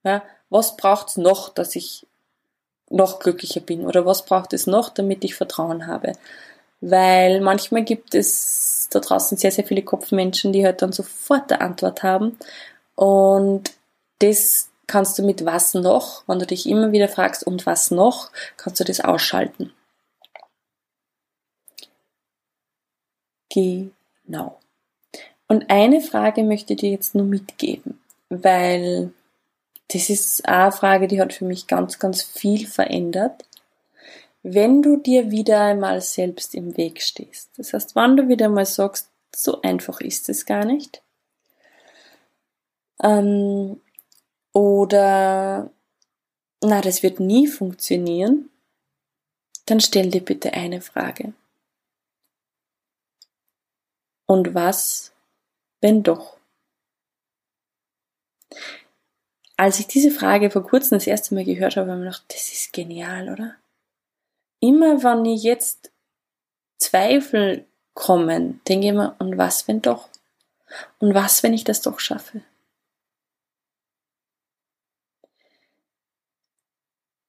Ja, 0.03 0.23
was 0.49 0.77
braucht's 0.77 1.17
noch, 1.17 1.49
dass 1.49 1.75
ich 1.75 2.05
noch 2.89 3.19
glücklicher 3.19 3.59
bin? 3.59 3.85
Oder 3.85 4.05
was 4.05 4.25
braucht 4.25 4.53
es 4.53 4.67
noch, 4.67 4.89
damit 4.89 5.23
ich 5.23 5.35
Vertrauen 5.35 5.87
habe? 5.87 6.13
Weil 6.79 7.41
manchmal 7.41 7.83
gibt 7.83 8.15
es 8.15 8.87
da 8.91 8.99
draußen 8.99 9.37
sehr, 9.37 9.51
sehr 9.51 9.65
viele 9.65 9.81
Kopfmenschen, 9.83 10.53
die 10.53 10.65
halt 10.65 10.81
dann 10.81 10.93
sofort 10.93 11.51
eine 11.51 11.61
Antwort 11.61 12.03
haben. 12.03 12.37
Und 12.95 13.71
das 14.19 14.69
kannst 14.87 15.19
du 15.19 15.23
mit 15.23 15.43
was 15.45 15.73
noch, 15.73 16.23
wenn 16.27 16.39
du 16.39 16.45
dich 16.45 16.67
immer 16.67 16.91
wieder 16.91 17.09
fragst, 17.09 17.45
und 17.45 17.65
was 17.65 17.91
noch, 17.91 18.31
kannst 18.55 18.79
du 18.79 18.83
das 18.83 19.01
ausschalten. 19.01 19.73
Genau. 23.49 24.59
Und 25.47 25.69
eine 25.69 26.01
Frage 26.01 26.43
möchte 26.43 26.73
ich 26.73 26.79
dir 26.79 26.91
jetzt 26.91 27.15
nur 27.15 27.25
mitgeben 27.25 27.99
weil 28.29 29.13
das 29.89 30.09
ist 30.09 30.47
eine 30.47 30.71
Frage, 30.71 31.07
die 31.07 31.21
hat 31.21 31.33
für 31.33 31.45
mich 31.45 31.67
ganz, 31.67 31.99
ganz 31.99 32.21
viel 32.21 32.67
verändert. 32.67 33.45
Wenn 34.43 34.81
du 34.81 34.97
dir 34.97 35.31
wieder 35.31 35.61
einmal 35.61 36.01
selbst 36.01 36.55
im 36.55 36.77
Weg 36.77 37.01
stehst, 37.01 37.49
das 37.57 37.73
heißt, 37.73 37.95
wann 37.95 38.17
du 38.17 38.27
wieder 38.27 38.49
mal 38.49 38.65
sagst, 38.65 39.09
so 39.35 39.61
einfach 39.61 40.01
ist 40.01 40.29
es 40.29 40.45
gar 40.45 40.65
nicht, 40.65 41.01
ähm, 43.01 43.79
oder 44.53 45.69
na, 46.61 46.81
das 46.81 47.03
wird 47.03 47.19
nie 47.19 47.47
funktionieren, 47.47 48.49
dann 49.65 49.79
stell 49.79 50.09
dir 50.09 50.23
bitte 50.23 50.53
eine 50.53 50.81
Frage. 50.81 51.33
Und 54.25 54.53
was, 54.53 55.13
wenn 55.81 56.03
doch? 56.03 56.36
Als 59.57 59.79
ich 59.79 59.87
diese 59.87 60.11
Frage 60.11 60.51
vor 60.51 60.63
kurzem 60.63 60.97
das 60.97 61.07
erste 61.07 61.33
Mal 61.33 61.43
gehört 61.43 61.77
habe, 61.77 61.91
habe 61.91 61.99
ich 61.99 62.05
mir 62.05 62.11
gedacht, 62.11 62.25
das 62.29 62.51
ist 62.51 62.73
genial, 62.73 63.29
oder? 63.29 63.55
Immer 64.59 65.03
wenn 65.03 65.25
ich 65.25 65.43
jetzt 65.43 65.91
Zweifel 66.77 67.65
kommen, 67.93 68.61
denke 68.67 68.87
ich 68.87 68.93
mir, 68.93 69.15
und 69.19 69.37
was, 69.37 69.67
wenn 69.67 69.81
doch? 69.81 70.09
Und 70.99 71.13
was, 71.15 71.41
wenn 71.41 71.53
ich 71.53 71.63
das 71.63 71.81
doch 71.81 71.99
schaffe? 71.99 72.41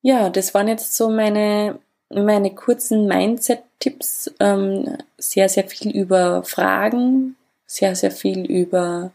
Ja, 0.02 0.30
das 0.30 0.54
waren 0.54 0.68
jetzt 0.68 0.94
so 0.96 1.10
meine, 1.10 1.78
meine 2.10 2.54
kurzen 2.54 3.06
Mindset-Tipps. 3.06 4.32
Ähm, 4.40 4.96
sehr, 5.18 5.48
sehr 5.48 5.64
viel 5.64 5.90
über 5.94 6.44
Fragen, 6.44 7.36
sehr, 7.66 7.96
sehr 7.96 8.10
viel 8.10 8.44
über 8.46 9.12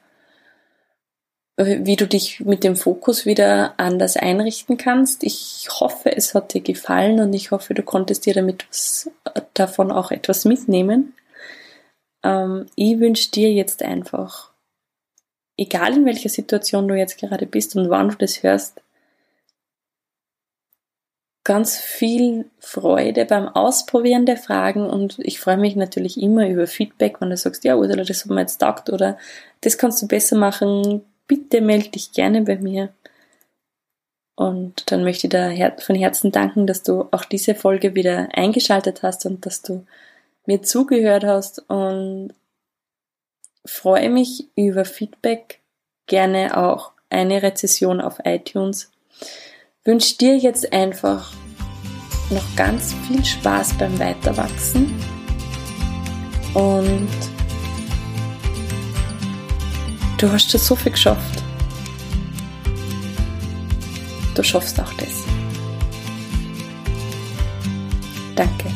wie 1.55 1.95
du 1.95 2.07
dich 2.07 2.39
mit 2.39 2.63
dem 2.63 2.75
Fokus 2.75 3.25
wieder 3.25 3.75
anders 3.77 4.17
einrichten 4.17 4.77
kannst. 4.77 5.23
Ich 5.23 5.67
hoffe, 5.69 6.15
es 6.15 6.33
hat 6.33 6.53
dir 6.53 6.61
gefallen 6.61 7.19
und 7.19 7.33
ich 7.33 7.51
hoffe, 7.51 7.75
du 7.75 7.83
konntest 7.83 8.25
dir 8.25 8.33
damit 8.33 8.65
was, 8.69 9.11
davon 9.53 9.91
auch 9.91 10.11
etwas 10.11 10.45
mitnehmen. 10.45 11.13
Ähm, 12.23 12.65
ich 12.75 12.99
wünsche 12.99 13.29
dir 13.29 13.51
jetzt 13.51 13.83
einfach, 13.83 14.51
egal 15.55 15.93
in 15.93 16.05
welcher 16.05 16.29
Situation 16.29 16.87
du 16.87 16.95
jetzt 16.95 17.19
gerade 17.19 17.45
bist 17.45 17.75
und 17.75 17.89
wann 17.89 18.09
du 18.09 18.15
das 18.15 18.41
hörst, 18.41 18.81
ganz 21.43 21.77
viel 21.77 22.49
Freude 22.57 23.25
beim 23.25 23.47
Ausprobieren 23.47 24.25
der 24.25 24.37
Fragen 24.37 24.89
und 24.89 25.19
ich 25.19 25.39
freue 25.39 25.57
mich 25.57 25.75
natürlich 25.75 26.19
immer 26.19 26.47
über 26.47 26.67
Feedback, 26.67 27.19
wenn 27.19 27.29
du 27.29 27.37
sagst, 27.37 27.63
ja, 27.63 27.75
Ursula, 27.75 28.03
das 28.03 28.23
hat 28.23 28.31
mir 28.31 28.39
jetzt 28.41 28.59
taugt 28.59 28.89
oder 28.89 29.17
das 29.61 29.77
kannst 29.77 30.01
du 30.01 30.07
besser 30.07 30.37
machen, 30.37 31.03
bitte 31.27 31.61
melde 31.61 31.89
dich 31.89 32.11
gerne 32.11 32.41
bei 32.41 32.57
mir. 32.57 32.93
Und 34.35 34.91
dann 34.91 35.03
möchte 35.03 35.27
ich 35.27 35.31
dir 35.31 35.75
von 35.79 35.95
Herzen 35.95 36.31
danken, 36.31 36.65
dass 36.65 36.83
du 36.83 37.07
auch 37.11 37.25
diese 37.25 37.53
Folge 37.53 37.93
wieder 37.95 38.29
eingeschaltet 38.33 39.03
hast 39.03 39.25
und 39.25 39.45
dass 39.45 39.61
du 39.61 39.85
mir 40.45 40.61
zugehört 40.63 41.23
hast 41.23 41.59
und 41.69 42.33
freue 43.65 44.09
mich 44.09 44.47
über 44.55 44.85
Feedback, 44.85 45.59
gerne 46.07 46.57
auch 46.57 46.91
eine 47.09 47.43
Rezession 47.43 48.01
auf 48.01 48.19
iTunes. 48.25 48.91
Wünsche 49.85 50.17
dir 50.17 50.37
jetzt 50.37 50.73
einfach 50.73 51.33
noch 52.29 52.55
ganz 52.55 52.93
viel 53.07 53.23
Spaß 53.23 53.77
beim 53.77 53.99
Weiterwachsen 53.99 54.99
und 56.55 57.09
Du 60.23 60.31
hast 60.31 60.49
schon 60.49 60.59
so 60.61 60.73
viel 60.73 60.93
geschafft. 60.93 61.43
Du 64.33 64.41
schaffst 64.41 64.79
auch 64.79 64.93
das. 64.93 65.25
Danke. 68.33 68.71